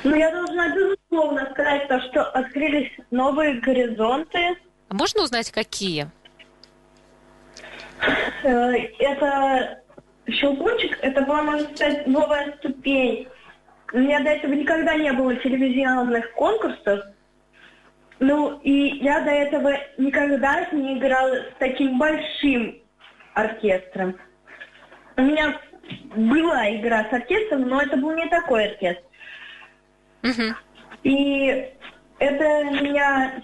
Ну 0.04 0.16
я 0.16 0.30
должна 0.30 0.74
безусловно 0.74 1.48
сказать 1.52 1.86
то, 1.88 2.00
что 2.10 2.24
открылись 2.24 2.90
новые 3.10 3.60
горизонты. 3.60 4.56
А 4.88 4.94
можно 4.94 5.22
узнать, 5.22 5.50
какие? 5.50 6.10
Э, 8.42 8.72
это 8.98 9.80
Щелкунчик– 10.28 10.98
это 11.02 11.22
была, 11.22 11.42
можно 11.42 11.68
сказать, 11.74 12.06
новая 12.06 12.52
ступень. 12.58 13.28
У 13.92 13.98
меня 13.98 14.20
до 14.20 14.30
этого 14.30 14.52
никогда 14.52 14.94
не 14.96 15.12
было 15.12 15.36
телевизионных 15.36 16.32
конкурсов. 16.32 17.04
Ну, 18.18 18.58
и 18.62 18.98
я 19.04 19.20
до 19.20 19.30
этого 19.30 19.78
никогда 19.98 20.66
не 20.72 20.98
играла 20.98 21.34
с 21.34 21.52
таким 21.58 21.98
большим 21.98 22.78
оркестром. 23.34 24.18
У 25.16 25.22
меня 25.22 25.60
была 26.16 26.74
игра 26.74 27.04
с 27.08 27.12
оркестром, 27.12 27.68
но 27.68 27.80
это 27.80 27.96
был 27.96 28.12
не 28.14 28.26
такой 28.28 28.70
оркестр. 28.70 29.04
И 31.04 31.68
это 32.18 32.64
меня, 32.64 33.42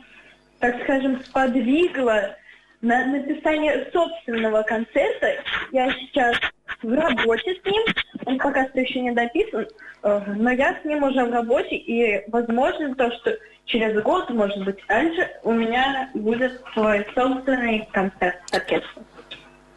так 0.58 0.82
скажем, 0.82 1.22
сподвигло 1.22 2.36
на 2.80 3.06
написание 3.06 3.88
собственного 3.92 4.62
концерта. 4.62 5.34
Я 5.70 5.92
сейчас 5.92 6.36
в 6.82 6.92
работе 6.92 7.54
с 7.60 7.64
ним. 7.64 7.82
Он 8.26 8.38
пока 8.38 8.68
что 8.68 8.80
еще 8.80 9.00
не 9.00 9.12
дописан, 9.12 9.66
э, 10.02 10.20
но 10.36 10.50
я 10.50 10.78
с 10.80 10.84
ним 10.84 11.02
уже 11.02 11.24
в 11.24 11.32
работе, 11.32 11.76
и 11.76 12.22
возможно 12.30 12.94
то, 12.94 13.10
что 13.12 13.36
через 13.66 14.00
год, 14.02 14.30
может 14.30 14.64
быть, 14.64 14.78
раньше, 14.88 15.28
у 15.42 15.52
меня 15.52 16.10
будет 16.14 16.60
свой 16.72 17.06
собственный 17.14 17.88
концерт 17.92 18.36
с 18.46 18.54
оркестром. 18.54 19.04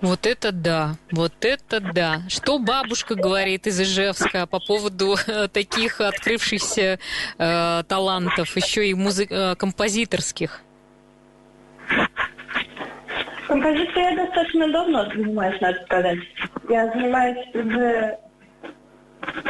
Вот 0.02 0.28
это 0.28 0.52
да, 0.52 0.98
вот 1.12 1.34
это 1.42 1.80
да. 1.80 2.22
Что 2.28 2.60
бабушка 2.60 3.16
говорит 3.16 3.66
из 3.66 3.80
Ижевска 3.80 4.46
по 4.46 4.60
поводу 4.60 5.16
э, 5.26 5.48
таких 5.48 6.02
открывшихся 6.02 7.00
э, 7.38 7.84
талантов, 7.88 8.56
еще 8.56 8.88
и 8.88 8.94
музы- 8.94 9.28
э, 9.28 9.56
композиторских? 9.56 10.65
Композицией 13.48 14.16
я 14.16 14.26
достаточно 14.26 14.72
давно 14.72 15.06
занимаюсь, 15.06 15.62
надо 15.62 15.82
сказать. 15.84 16.20
Я 16.70 16.92
занимаюсь 16.92 17.48
уже 17.54 18.18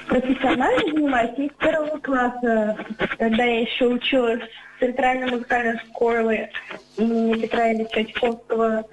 профессионально 0.07 0.79
занимаюсь 0.91 1.37
не 1.37 1.49
с 1.49 1.53
первого 1.53 1.97
класса, 1.99 2.77
когда 3.17 3.43
я 3.43 3.61
еще 3.61 3.87
училась 3.87 4.41
в 4.75 4.79
Центральной 4.79 5.31
музыкальной 5.31 5.77
школе 5.79 6.51
имени 6.97 7.41
Петра 7.41 7.71
Ильича 7.71 7.91
Чайковского. 7.91 8.85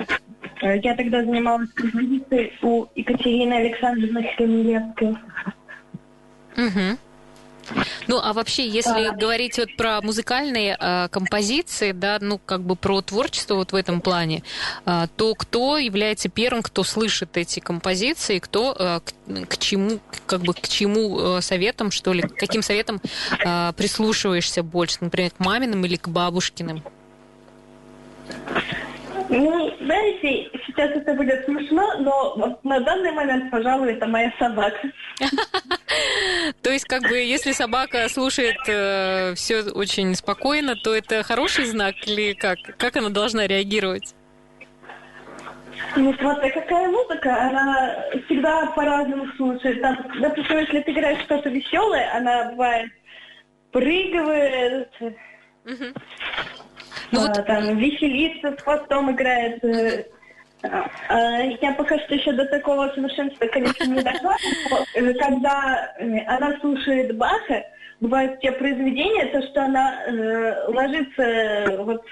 Я 0.61 0.95
тогда 0.95 1.23
занималась 1.23 1.71
композицией 1.73 2.53
у 2.62 2.87
Екатерины 2.95 3.55
Александровны 3.55 4.31
Хремилевской. 4.37 5.17
Угу. 6.57 6.99
Ну, 8.12 8.20
а 8.22 8.35
вообще, 8.35 8.68
если 8.68 9.07
а... 9.07 9.12
говорить 9.12 9.57
вот 9.57 9.75
про 9.75 10.03
музыкальные 10.03 10.77
э, 10.79 11.09
композиции, 11.11 11.92
да, 11.92 12.18
ну, 12.20 12.38
как 12.38 12.61
бы 12.61 12.77
про 12.77 13.01
творчество 13.01 13.55
вот 13.55 13.72
в 13.72 13.75
этом 13.75 14.03
плане, 14.03 14.42
э, 14.85 15.07
то 15.16 15.35
кто 15.35 15.79
является 15.79 16.29
первым, 16.29 16.62
кто 16.62 16.85
слышит 16.85 17.38
эти 17.38 17.61
композиции, 17.61 18.38
кто 18.38 18.77
э, 18.79 19.01
к, 19.01 19.46
к 19.48 19.57
чему, 19.57 19.98
как 20.27 20.42
бы 20.42 20.53
к 20.53 20.68
чему 20.68 21.38
э, 21.38 21.40
советам, 21.40 21.90
что 21.90 22.12
ли, 22.12 22.20
каким 22.20 22.61
советам 22.61 23.01
э, 23.42 23.72
прислушиваешься 23.79 24.62
больше, 24.62 24.98
например, 25.01 25.31
к 25.31 25.38
маминым 25.38 25.83
или 25.87 25.96
к 25.96 26.09
бабушкиным? 26.09 26.83
Ну, 29.29 29.75
знаете, 29.81 30.51
сейчас 30.67 30.91
это 30.91 31.15
будет 31.15 31.45
смешно, 31.45 31.95
но 31.99 32.59
на 32.63 32.81
данный 32.81 33.13
момент, 33.13 33.51
пожалуй, 33.51 33.93
это 33.93 34.07
моя 34.07 34.33
собака. 34.39 34.81
То 36.63 36.71
есть, 36.71 36.87
как 36.87 37.03
бы, 37.03 37.17
если 37.17 37.53
собака 37.53 38.09
слушает 38.09 38.57
э, 38.69 39.35
все 39.35 39.63
очень 39.63 40.15
спокойно, 40.15 40.75
то 40.77 40.95
это 40.95 41.23
хороший 41.23 41.67
знак 41.67 41.95
или 42.07 42.33
как? 42.35 42.59
Как 42.79 42.97
она 42.97 43.11
должна 43.11 43.47
реагировать? 43.47 44.15
Ну, 45.97 46.15
смотри, 46.19 46.51
какая 46.51 46.89
музыка, 46.89 47.49
она 47.49 48.05
всегда 48.25 48.67
по-разному 48.67 49.27
слушает. 49.37 49.83
Там, 49.83 49.99
допустим, 50.21 50.59
если 50.59 50.81
ты 50.81 50.93
играешь 50.93 51.23
что-то 51.25 51.51
веселое, 51.51 52.11
она 52.15 52.51
бывает 52.51 52.91
прыгивает, 53.73 54.91
угу. 55.01 55.85
Ну, 57.12 57.20
а, 57.20 57.29
вот... 57.29 57.46
там 57.46 57.77
веселится, 57.77 58.57
с 58.57 58.62
хвостом 58.62 59.12
играет. 59.12 59.62
Э, 59.64 60.05
а, 60.62 60.90
а, 61.09 61.42
я 61.61 61.72
пока 61.72 61.98
что 62.01 62.14
еще 62.14 62.33
до 62.33 62.46
такого 62.46 62.88
совершенства, 62.94 63.46
конечно, 63.46 63.85
не 63.85 64.03
дошла. 64.03 64.37
Э, 64.94 65.14
когда 65.14 65.94
э, 65.98 66.18
она 66.27 66.59
слушает 66.61 67.16
Баха, 67.16 67.64
бывают 68.01 68.40
те 68.40 68.53
произведения, 68.53 69.27
то, 69.27 69.42
что 69.42 69.64
она 69.64 70.05
э, 70.07 70.68
ложится 70.68 71.83
вот 71.85 72.05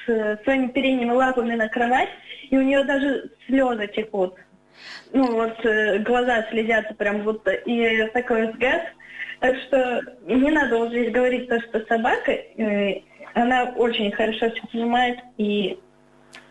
своими 0.45 0.69
передними 0.69 1.11
лапами 1.11 1.55
на 1.55 1.69
кровать, 1.69 2.11
и 2.51 2.57
у 2.57 2.63
нее 2.63 2.85
даже 2.85 3.31
слезы 3.47 3.87
текут. 3.89 4.35
Ну 5.13 5.33
вот 5.33 5.65
э, 5.65 5.99
глаза 5.99 6.47
слезятся 6.51 6.95
прям 6.95 7.23
вот, 7.23 7.47
и 7.67 8.09
такой 8.13 8.51
взгляд. 8.51 8.83
Так 9.41 9.57
что 9.67 10.03
не 10.27 10.51
надо 10.51 10.79
уже 10.79 11.11
говорить 11.11 11.49
то, 11.49 11.61
что 11.61 11.85
собака, 11.87 12.33
э, 12.33 13.01
она 13.35 13.65
очень 13.77 14.11
хорошо 14.13 14.51
все 14.51 14.67
понимает 14.73 15.19
и 15.39 15.79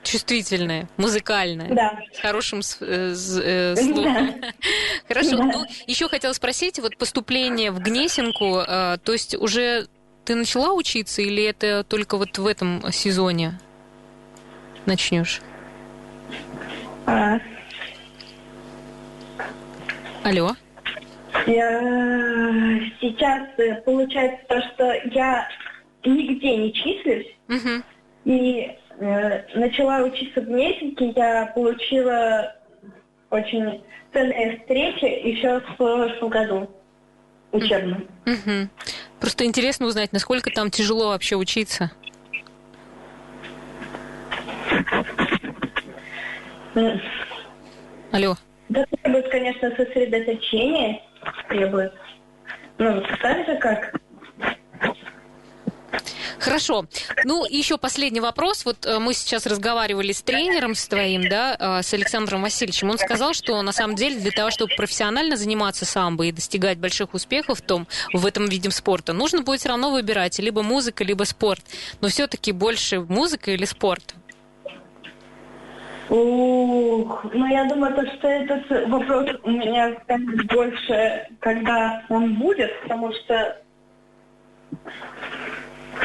чувствительная, 0.04 0.88
музыкальная, 0.98 1.74
да. 1.74 2.00
с 2.14 2.20
хорошим 2.20 2.62
э, 2.82 3.14
э, 3.14 3.76
слухом. 3.76 4.42
Да. 4.42 4.48
Хорошо. 5.08 5.38
Да. 5.38 5.44
Ну, 5.44 5.66
еще 5.88 6.08
хотела 6.08 6.34
спросить, 6.34 6.80
вот 6.80 6.98
поступление 6.98 7.72
в 7.72 7.80
Гнесинку, 7.80 8.60
э, 8.60 8.98
то 9.04 9.12
есть 9.12 9.36
уже 9.36 9.88
ты 10.26 10.36
начала 10.36 10.74
учиться 10.74 11.22
или 11.22 11.44
это 11.44 11.84
только 11.84 12.18
вот 12.18 12.38
в 12.38 12.48
этом 12.48 12.92
сезоне 12.92 13.60
начнешь? 14.86 15.42
А. 17.06 17.40
Алло. 20.24 20.56
Я 21.46 21.80
сейчас 23.00 23.48
э, 23.58 23.76
получается 23.82 24.40
то, 24.48 24.62
что 24.62 24.94
я 25.12 25.48
нигде 26.06 26.58
не 26.58 26.74
числюсь. 26.74 27.28
Угу. 27.48 27.84
И 28.26 28.72
э, 29.00 29.58
начала 29.58 30.04
учиться 30.04 30.42
в 30.42 30.50
месяце, 30.50 31.14
я 31.16 31.48
получила 31.56 32.56
очень 33.30 33.82
ценные 34.14 34.60
встречи 34.60 35.06
еще 35.06 35.60
в 35.60 35.78
прошлом 35.78 36.30
году 36.30 36.70
учебном. 37.52 38.08
Угу. 38.26 38.70
Просто 39.20 39.46
интересно 39.46 39.88
узнать, 39.88 40.14
насколько 40.14 40.52
там 40.52 40.70
тяжело 40.70 41.10
вообще 41.10 41.36
учиться. 41.36 41.92
Алло. 48.12 48.36
Да, 48.70 48.86
требует, 48.86 49.30
конечно, 49.30 49.72
сосредоточение. 49.76 51.02
Требует. 51.50 51.94
Ну, 52.78 53.04
так 53.22 53.46
же 53.46 53.58
как 53.58 54.00
Хорошо. 56.40 56.86
Ну, 57.26 57.46
еще 57.46 57.78
последний 57.78 58.22
вопрос. 58.22 58.66
Вот 58.66 58.86
э, 58.86 59.00
мы 59.00 59.14
сейчас 59.14 59.46
разговаривали 59.46 60.12
с 60.12 60.22
тренером 60.22 60.76
с 60.76 60.88
твоим, 60.88 61.28
да, 61.28 61.56
э, 61.60 61.84
с 61.84 61.94
Александром 61.94 62.42
Васильевичем. 62.42 62.90
Он 62.90 62.98
сказал, 62.98 63.34
что 63.34 63.62
на 63.62 63.72
самом 63.72 63.96
деле 63.96 64.20
для 64.20 64.32
того, 64.32 64.50
чтобы 64.50 64.74
профессионально 64.76 65.36
заниматься 65.36 65.86
самбо 65.86 66.26
и 66.26 66.32
достигать 66.32 66.78
больших 66.78 67.14
успехов 67.14 67.60
в, 67.60 67.62
том, 67.62 67.88
в 68.14 68.26
этом 68.26 68.46
виде 68.46 68.70
спорта, 68.72 69.14
нужно 69.14 69.42
будет 69.42 69.60
все 69.60 69.70
равно 69.70 69.92
выбирать 69.92 70.40
либо 70.40 70.62
музыка, 70.62 71.04
либо 71.04 71.24
спорт. 71.24 71.62
Но 72.02 72.08
все-таки 72.08 72.52
больше 72.52 73.02
музыка 73.02 73.52
или 73.52 73.66
спорт? 73.66 74.16
Ух, 76.10 77.26
ну 77.34 77.46
я 77.48 77.66
думаю, 77.66 77.94
то, 77.94 78.06
что 78.16 78.28
этот 78.28 78.90
вопрос 78.90 79.30
у 79.44 79.52
меня 79.52 79.96
больше, 80.52 81.28
когда 81.40 82.04
он 82.10 82.36
будет, 82.36 82.72
потому 82.82 83.12
что 83.14 83.62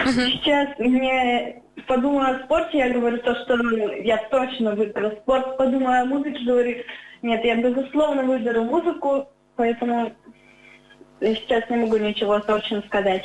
Сейчас 0.04 0.78
мне 0.78 1.62
подумала 1.86 2.28
о 2.28 2.44
спорте, 2.44 2.78
я 2.78 2.90
говорю 2.90 3.18
то, 3.18 3.34
что 3.44 3.54
я 4.02 4.18
точно 4.30 4.74
выберу 4.74 5.12
спорт. 5.22 5.56
Подумала 5.56 6.00
о 6.00 6.04
музыке, 6.04 6.44
говорю, 6.44 6.82
нет, 7.22 7.44
я 7.44 7.56
безусловно 7.56 8.22
выберу 8.22 8.64
музыку, 8.64 9.28
поэтому 9.56 10.12
сейчас 11.20 11.68
не 11.70 11.76
могу 11.76 11.96
ничего 11.96 12.38
точно 12.40 12.82
сказать. 12.86 13.24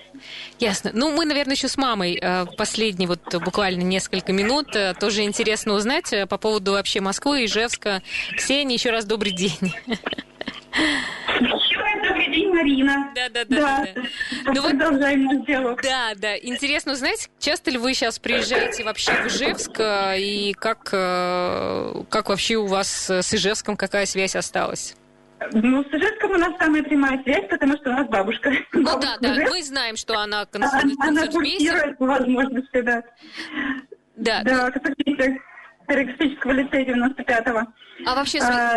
Ясно. 0.59 0.91
Ну, 0.93 1.15
мы, 1.15 1.25
наверное, 1.25 1.55
еще 1.55 1.67
с 1.67 1.77
мамой 1.77 2.17
э, 2.21 2.45
последние 2.57 3.07
вот 3.07 3.21
буквально 3.43 3.81
несколько 3.81 4.31
минут. 4.31 4.75
Э, 4.75 4.93
тоже 4.93 5.23
интересно 5.23 5.73
узнать 5.73 6.13
э, 6.13 6.25
по 6.25 6.37
поводу 6.37 6.73
вообще 6.73 7.01
Москвы, 7.01 7.45
Ижевска. 7.45 8.01
Ксения, 8.35 8.75
еще 8.75 8.91
раз 8.91 9.05
добрый 9.05 9.31
день. 9.31 9.73
Марина. 12.47 13.11
Да, 13.15 13.29
да, 13.29 13.45
да. 13.45 13.57
да. 13.57 13.87
да. 13.95 14.53
Ну, 14.53 14.69
Продолжаем 14.69 15.25
наш 15.25 15.45
диалог. 15.45 15.81
Да, 15.81 16.13
да. 16.15 16.37
Интересно 16.37 16.93
узнать, 16.93 17.29
часто 17.39 17.71
ли 17.71 17.77
вы 17.77 17.93
сейчас 17.93 18.19
приезжаете 18.19 18.83
вообще 18.83 19.11
в 19.11 19.27
Ижевск, 19.27 19.79
э, 19.79 20.19
и 20.19 20.53
как, 20.53 20.89
э, 20.91 22.03
как 22.09 22.29
вообще 22.29 22.55
у 22.55 22.65
вас 22.65 23.09
с 23.09 23.33
Ижевском, 23.33 23.77
какая 23.77 24.05
связь 24.05 24.35
осталась? 24.35 24.95
Ну, 25.53 25.83
с 25.83 25.87
Ижевском 25.87 26.31
у 26.31 26.37
нас 26.37 26.53
самая 26.59 26.83
прямая 26.83 27.21
связь, 27.23 27.47
потому 27.49 27.77
что 27.77 27.91
у 27.91 27.93
нас 27.93 28.07
бабушка. 28.07 28.51
Ну 28.73 28.83
бабушка 28.83 29.17
да, 29.21 29.35
да, 29.35 29.49
мы 29.49 29.63
знаем, 29.63 29.95
что 29.95 30.19
она 30.19 30.45
концерт, 30.45 30.85
Она 30.99 31.27
курсирует 31.27 31.99
возможности, 31.99 32.81
да. 32.81 33.03
Да. 34.15 34.43
Да, 34.43 34.71
католического 35.89 36.51
лицея 36.51 36.85
95-го. 36.85 37.73
А 38.05 38.15
вообще, 38.15 38.39
а, 38.39 38.75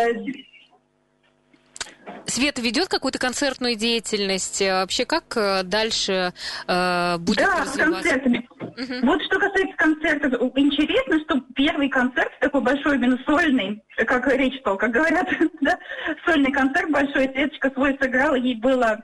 Света 2.25 2.61
ведет 2.61 2.87
какую-то 2.87 3.19
концертную 3.19 3.75
деятельность? 3.75 4.61
Э, 4.61 4.81
вообще, 4.81 5.05
как 5.05 5.35
э, 5.35 5.63
дальше 5.63 6.33
э, 6.67 7.17
будет 7.19 7.45
да, 7.45 7.61
развиваться? 7.61 8.09
концертами. 8.09 8.47
Угу. 8.59 9.05
Вот 9.05 9.21
что 9.23 9.39
касается 9.39 9.75
концертов, 9.77 10.33
интересно, 10.55 11.19
что 11.19 11.41
первый 11.55 11.89
концерт 11.89 12.31
такой 12.39 12.61
большой, 12.61 12.95
именно 12.95 13.19
сольный, 13.25 13.83
как 14.07 14.27
речь 14.27 14.61
пал, 14.63 14.77
как 14.77 14.91
говорят, 14.91 15.27
да, 15.61 15.77
сольный 16.25 16.51
концерт 16.51 16.89
большой, 16.89 17.29
Светочка 17.29 17.69
свой 17.71 17.97
сыграла, 18.01 18.35
ей 18.35 18.55
было 18.55 19.03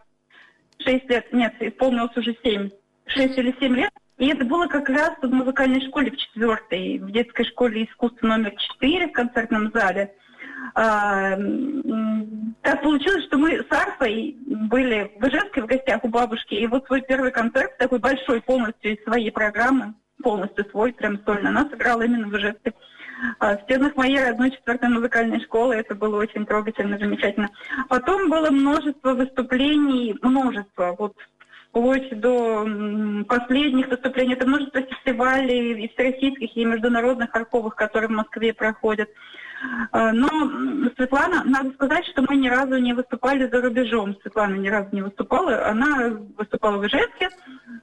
6 0.79 1.09
лет, 1.09 1.31
нет, 1.33 1.53
исполнилось 1.59 2.15
уже 2.15 2.35
7, 2.43 2.69
6 3.07 3.37
или 3.37 3.55
7 3.59 3.75
лет. 3.75 3.91
И 4.17 4.27
это 4.27 4.43
было 4.43 4.67
как 4.67 4.89
раз 4.89 5.13
в 5.21 5.27
музыкальной 5.27 5.81
школе 5.87 6.11
в 6.11 6.17
четвертой, 6.17 6.99
в 6.99 7.11
детской 7.11 7.45
школе 7.45 7.85
искусства 7.85 8.27
номер 8.27 8.53
4 8.79 9.07
в 9.07 9.11
концертном 9.13 9.71
зале. 9.73 10.13
Так 10.73 11.39
получилось, 12.83 13.25
что 13.25 13.37
мы 13.37 13.59
с 13.59 13.71
Арфой 13.71 14.37
были 14.45 15.11
в 15.19 15.27
Ижевске 15.27 15.61
в 15.61 15.65
гостях 15.65 16.03
у 16.03 16.07
бабушки, 16.07 16.55
и 16.55 16.67
вот 16.67 16.85
свой 16.85 17.01
первый 17.01 17.31
концерт, 17.31 17.77
такой 17.77 17.99
большой 17.99 18.41
полностью 18.41 18.95
из 18.95 19.03
своей 19.03 19.31
программы, 19.31 19.93
полностью 20.21 20.65
свой, 20.69 20.93
прям 20.93 21.19
сольно, 21.25 21.49
она 21.49 21.67
сыграла 21.69 22.03
именно 22.03 22.27
в 22.27 22.37
Ижевске. 22.37 22.73
А, 23.39 23.57
в 23.57 23.63
стенах 23.63 23.95
моей 23.95 24.23
родной 24.23 24.51
четвертой 24.51 24.89
музыкальной 24.89 25.41
школы 25.41 25.75
это 25.75 25.95
было 25.95 26.17
очень 26.17 26.45
трогательно, 26.45 26.97
замечательно. 26.97 27.49
Потом 27.89 28.29
было 28.29 28.49
множество 28.49 29.13
выступлений, 29.13 30.17
множество, 30.21 30.95
вот 30.97 31.15
вплоть 31.69 32.09
до 32.19 32.67
последних 33.27 33.87
выступлений. 33.87 34.33
Это 34.33 34.47
множество 34.47 34.81
фестивалей 34.81 35.83
и 35.83 35.93
всероссийских, 35.93 36.55
и 36.55 36.65
международных 36.65 37.35
арковых, 37.35 37.75
которые 37.75 38.09
в 38.09 38.13
Москве 38.13 38.53
проходят. 38.53 39.09
Э, 39.91 40.11
но 40.11 40.27
Светлана, 40.95 41.43
надо 41.45 41.71
сказать, 41.73 42.05
что 42.07 42.23
мы 42.27 42.35
ни 42.37 42.47
разу 42.47 42.77
не 42.77 42.93
выступали 42.93 43.47
за 43.49 43.61
рубежом. 43.61 44.15
Светлана 44.21 44.55
ни 44.55 44.67
разу 44.67 44.89
не 44.91 45.01
выступала. 45.01 45.67
Она 45.67 46.11
выступала 46.37 46.77
в 46.77 46.87
Ижевске, 46.87 47.29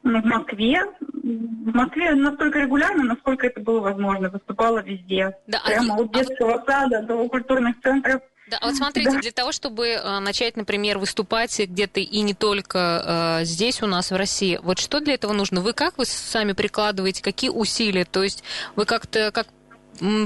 в 0.03 0.09
Москве. 0.09 0.83
В 1.01 1.75
Москве 1.75 2.15
настолько 2.15 2.61
регулярно, 2.61 3.05
насколько 3.05 3.47
это 3.47 3.61
было 3.61 3.81
возможно. 3.81 4.31
Выступала 4.31 4.79
везде. 4.83 5.37
Да, 5.47 5.61
а 5.65 5.69
Прямо 5.69 5.95
а... 5.95 5.99
от 6.01 6.13
детского 6.13 6.63
сада 6.67 7.03
до 7.03 7.29
культурных 7.29 7.81
центров. 7.83 8.23
Да, 8.49 8.59
а 8.61 8.67
вот 8.67 8.77
смотрите, 8.77 9.11
да. 9.11 9.19
для 9.19 9.33
того, 9.33 9.51
чтобы 9.51 9.89
э, 9.89 10.19
начать, 10.21 10.57
например, 10.57 10.99
выступать 10.99 11.59
где-то 11.59 11.99
и 11.99 12.21
не 12.21 12.33
только 12.33 13.41
э, 13.41 13.45
здесь 13.45 13.83
у 13.83 13.87
нас 13.87 14.13
в 14.13 14.17
России, 14.17 14.61
вот 14.63 14.79
что 14.79 15.01
для 15.01 15.15
этого 15.15 15.33
нужно? 15.33 15.61
Вы 15.61 15.73
как 15.73 15.99
вы 15.99 16.05
сами 16.05 16.53
прикладываете, 16.53 17.25
какие 17.25 17.51
усилия? 17.51 18.05
То 18.05 18.23
есть 18.23 18.45
вы 18.77 18.85
как-то 18.85 19.33
как 19.33 19.49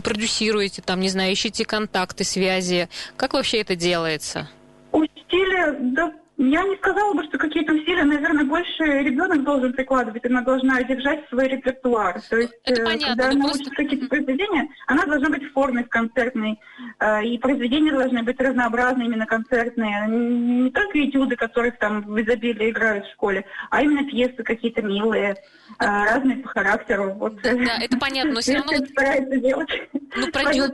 продюсируете, 0.02 0.82
там, 0.82 1.00
не 1.00 1.08
знаю, 1.08 1.32
ищете 1.32 1.64
контакты, 1.64 2.24
связи. 2.24 2.88
Как 3.16 3.34
вообще 3.34 3.60
это 3.60 3.76
делается? 3.76 4.48
Усилия, 4.92 5.76
да, 5.80 6.12
я 6.42 6.62
не 6.62 6.76
сказала 6.76 7.12
бы, 7.12 7.22
что 7.24 7.36
какие-то 7.36 7.74
усилия, 7.74 8.04
наверное, 8.04 8.44
больше 8.44 8.82
ребенок 8.82 9.44
должен 9.44 9.74
прикладывать, 9.74 10.24
она 10.24 10.40
должна 10.40 10.82
держать 10.82 11.28
свой 11.28 11.48
репертуар. 11.48 12.20
То 12.30 12.38
есть, 12.38 12.54
это 12.64 12.80
э, 12.80 12.84
понятно, 12.84 13.08
когда 13.08 13.28
она 13.28 13.44
просто... 13.44 13.62
учит 13.62 13.74
какие-то 13.74 14.06
произведения, 14.08 14.68
она 14.86 15.04
должна 15.04 15.28
быть 15.28 15.44
в 15.44 15.52
форме 15.52 15.84
концертной, 15.84 16.58
э, 16.98 17.24
и 17.26 17.38
произведения 17.38 17.92
должны 17.92 18.22
быть 18.22 18.40
разнообразные, 18.40 19.08
именно 19.08 19.26
концертные. 19.26 20.06
Не 20.08 20.70
только 20.70 21.04
этюды, 21.04 21.36
которых 21.36 21.78
там 21.78 22.02
в 22.02 22.20
изобилии 22.22 22.70
играют 22.70 23.04
в 23.04 23.12
школе, 23.12 23.44
а 23.68 23.82
именно 23.82 24.08
пьесы 24.08 24.42
какие-то 24.42 24.80
милые, 24.80 25.36
э, 25.78 25.84
разные 25.84 26.38
по 26.38 26.48
характеру. 26.48 27.12
Вот. 27.14 27.40
Да, 27.42 27.50
это 27.50 27.98
понятно, 27.98 28.32
но 28.32 28.40
все 28.40 28.54
равно... 28.54 28.86
старается 28.86 29.36
делать. 29.36 29.68
ну, 30.16 30.30
продю... 30.32 30.64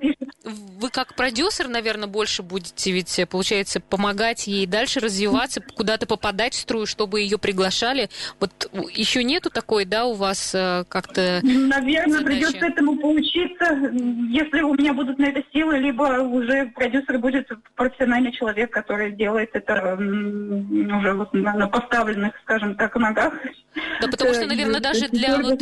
вы 0.45 0.91
как 0.91 1.15
продюсер, 1.17 1.67
наверное, 1.67 2.07
больше 2.07 2.45
будете 2.45 2.93
ведь, 2.93 3.21
получается, 3.29 3.81
помогать 3.81 4.47
ей 4.47 4.67
дальше 4.67 5.01
развиваться, 5.01 5.56
куда-то 5.61 6.07
попадать 6.07 6.55
в 6.55 6.59
струю, 6.59 6.87
чтобы 6.87 7.21
ее 7.21 7.39
приглашали. 7.39 8.09
Вот 8.41 8.71
еще 8.93 9.25
нету 9.25 9.51
такой, 9.51 9.85
да, 9.85 10.07
у 10.07 10.15
вас 10.15 10.55
э, 10.55 10.85
как-то 10.89 11.41
Наверное, 11.43 12.19
задачи? 12.19 12.25
придется 12.25 12.67
этому 12.67 12.97
поучиться, 12.99 13.67
если 14.31 14.63
у 14.63 14.75
меня 14.75 14.93
будут 14.93 15.19
на 15.19 15.27
это 15.27 15.43
силы, 15.53 15.79
либо 15.79 16.21
уже 16.21 16.67
продюсер 16.75 17.19
будет 17.19 17.49
профессиональный 17.75 18.33
человек, 18.33 18.71
который 18.71 19.13
делает 19.13 19.51
это 19.53 19.97
уже 19.97 21.13
вот 21.13 21.33
на 21.33 21.69
поставленных, 21.69 22.35
скажем 22.43 22.75
так, 22.75 22.97
ногах. 22.97 23.35
Да, 24.01 24.09
потому 24.09 24.35
что, 24.35 24.47
наверное, 24.47 24.81
даже 24.81 25.09
для 25.09 25.39
вот 25.39 25.59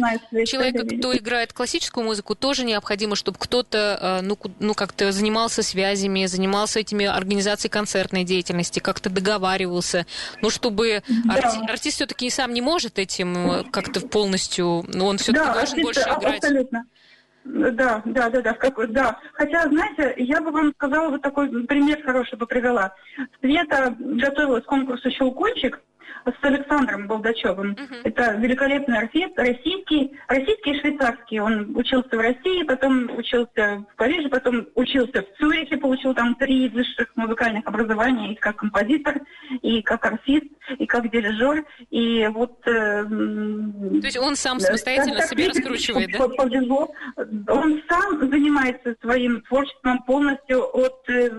человека, 0.47 0.85
кто 0.87 1.17
играет 1.17 1.53
классическую 1.53 2.05
музыку, 2.05 2.35
тоже 2.35 2.65
необходимо, 2.65 3.17
чтобы 3.17 3.39
кто-то, 3.39 3.99
э, 4.01 4.21
ну, 4.23 4.39
ну 4.61 4.75
как-то 4.75 5.13
занимался 5.13 5.63
связями, 5.63 6.27
занимался 6.27 6.81
этими 6.81 7.07
организацией 7.07 7.71
концертной 7.71 8.25
деятельности, 8.25 8.81
как-то 8.81 9.11
договаривался, 9.11 10.07
ну, 10.43 10.51
чтобы 10.51 11.03
да. 11.09 11.37
арти- 11.37 11.71
артист 11.71 11.97
все-таки 11.97 12.31
сам 12.31 12.53
не 12.53 12.61
может 12.61 12.99
этим 12.99 13.37
э, 13.51 13.65
как-то 13.71 14.01
полностью, 14.01 14.85
ну, 14.89 15.07
он 15.07 15.19
все-таки 15.19 15.47
да, 15.47 15.55
должен 15.55 15.79
артист, 15.79 15.83
больше 15.83 16.01
играть. 16.01 16.45
Абсолютно. 16.45 16.87
Да, 17.45 18.01
да, 18.07 18.31
да, 18.31 18.41
да, 18.41 18.55
как, 18.55 18.93
да. 18.93 19.19
Хотя, 19.35 19.69
знаете, 19.69 20.15
я 20.17 20.41
бы 20.41 20.51
вам 20.51 20.73
сказала, 20.73 21.11
вот 21.11 21.21
такой 21.21 21.49
пример 21.67 22.03
хороший 22.03 22.39
бы 22.39 22.47
привела. 22.47 22.95
Света 23.41 23.95
готовилась 23.99 24.65
к 24.65 24.69
конкурсу 24.69 25.11
«Щелкунчик», 25.11 25.79
с 26.25 26.45
Александром 26.45 27.07
Болдачевым. 27.07 27.73
Uh-huh. 27.73 28.01
Это 28.05 28.33
великолепный 28.37 28.99
артист, 28.99 29.33
российский, 29.37 30.17
российский 30.29 30.73
и 30.73 30.81
швейцарский. 30.81 31.41
Он 31.41 31.77
учился 31.77 32.17
в 32.17 32.21
России, 32.21 32.63
потом 32.63 33.11
учился 33.17 33.85
в 33.93 33.97
Париже, 33.97 34.29
потом 34.29 34.67
учился 34.75 35.23
в 35.23 35.39
Цюрихе, 35.39 35.77
получил 35.77 36.15
там 36.15 36.35
три 36.37 36.69
высших 36.69 37.09
музыкальных 37.17 37.67
образования, 37.67 38.33
и 38.33 38.37
как 38.37 38.57
композитор, 38.57 39.21
и 39.63 39.83
как 39.83 40.05
артист, 40.07 40.47
и 40.79 40.87
как 40.87 41.11
дирижер. 41.11 41.65
И 41.91 42.29
вот... 42.33 42.59
Э, 42.67 43.05
То 43.05 44.07
есть 44.07 44.19
он 44.19 44.37
сам 44.37 44.61
самостоятельно 44.61 45.19
так, 45.19 45.29
себя 45.29 45.49
раскручивает, 45.49 46.11
да? 46.13 46.29
Повезло. 46.29 46.93
Он 47.49 47.83
сам 47.89 48.31
занимается 48.31 48.97
своим 49.01 49.43
творчеством 49.43 50.03
полностью 50.05 50.65
от 50.75 51.09
э, 51.09 51.31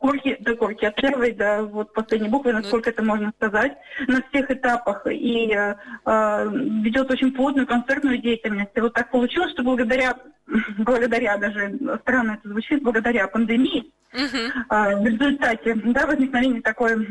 корки 0.00 0.36
до 0.40 0.56
корки, 0.56 0.84
от 0.84 0.96
первой 0.96 1.32
до 1.32 1.62
вот 1.62 1.92
последней 1.92 2.28
буквы, 2.28 2.52
насколько 2.52 2.90
ну, 2.90 2.92
это 2.92 3.02
можно 3.02 3.32
сказать. 3.36 3.76
На 4.22 4.28
всех 4.28 4.50
этапах 4.50 5.06
и 5.06 5.52
э, 5.52 5.74
э, 6.06 6.48
ведет 6.82 7.10
очень 7.10 7.32
плотную 7.32 7.66
концертную 7.66 8.18
деятельность. 8.18 8.70
И 8.74 8.80
вот 8.80 8.92
так 8.92 9.10
получилось, 9.10 9.52
что 9.52 9.62
благодаря, 9.62 10.16
благодаря 10.78 11.36
даже, 11.36 11.78
странно 12.02 12.32
это 12.32 12.48
звучит, 12.48 12.82
благодаря 12.82 13.26
пандемии, 13.28 13.92
Uh-huh. 14.12 15.00
В 15.00 15.06
результате 15.06 15.74
да, 15.74 16.06
возникновения 16.06 16.60
такой 16.60 17.08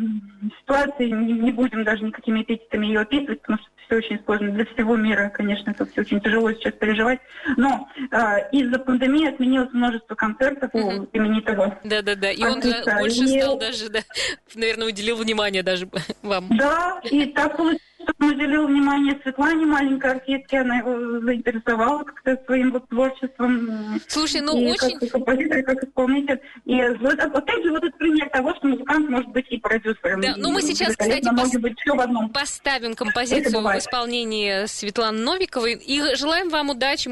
ситуации, 0.59 1.09
не, 1.09 1.33
не 1.33 1.51
будем 1.51 1.83
даже 1.83 2.03
никакими 2.03 2.43
эпитетами 2.43 2.85
ее 2.85 2.99
описывать, 2.99 3.41
потому 3.41 3.57
что 3.57 3.67
все 3.85 3.95
очень 3.95 4.23
сложно 4.23 4.51
для 4.51 4.65
всего 4.65 4.95
мира, 4.95 5.31
конечно, 5.33 5.71
это 5.71 5.87
все 5.87 6.01
очень 6.01 6.21
тяжело 6.21 6.51
сейчас 6.53 6.73
переживать. 6.73 7.19
Но 7.57 7.89
э, 8.11 8.49
из-за 8.51 8.77
пандемии 8.77 9.29
отменилось 9.29 9.73
множество 9.73 10.13
концертов 10.13 10.69
uh-huh. 10.75 11.07
у 11.11 11.17
именитого. 11.17 11.79
Да-да-да, 11.83 12.31
и 12.31 12.43
он 12.43 12.61
больше 12.61 13.23
и... 13.23 13.41
стал 13.41 13.57
даже, 13.57 13.89
да, 13.89 14.01
наверное, 14.55 14.87
уделил 14.87 15.17
внимание 15.17 15.63
даже 15.63 15.89
вам. 16.21 16.45
Да, 16.51 17.01
и 17.09 17.25
так 17.25 17.57
получилось 17.57 17.81
он 18.19 18.29
уделил 18.29 18.67
внимание 18.67 19.19
Светлане, 19.23 19.65
маленькой 19.65 20.11
артистке, 20.11 20.59
она 20.59 20.77
его 20.77 21.19
заинтересовала 21.21 22.03
как-то 22.03 22.37
своим 22.45 22.71
вот 22.71 22.87
творчеством. 22.89 23.99
Слушай, 24.07 24.41
ну 24.41 24.57
и 24.57 24.71
очень... 24.71 24.99
Как 24.99 25.11
композитор, 25.11 25.63
как 25.63 25.83
исполнитель. 25.83 26.39
И 26.65 26.81
вот, 26.99 27.19
опять 27.19 27.63
же, 27.63 27.71
вот 27.71 27.83
этот 27.83 27.97
пример 27.97 28.29
того, 28.29 28.55
что 28.55 28.67
музыкант 28.67 29.09
может 29.09 29.29
быть 29.29 29.45
и 29.49 29.57
продюсером. 29.57 30.21
Да, 30.21 30.35
ну 30.37 30.51
мы 30.51 30.61
сейчас, 30.61 30.95
кстати, 30.95 31.27
пос... 31.35 31.51
быть 31.53 31.79
все 31.79 31.95
в 31.95 31.99
одном. 31.99 32.29
поставим 32.29 32.95
композицию 32.95 33.61
в 33.61 33.77
исполнении 33.77 34.65
Светланы 34.65 35.19
Новиковой 35.19 35.73
и 35.73 36.15
желаем 36.15 36.49
вам 36.49 36.69
удачи. 36.69 37.09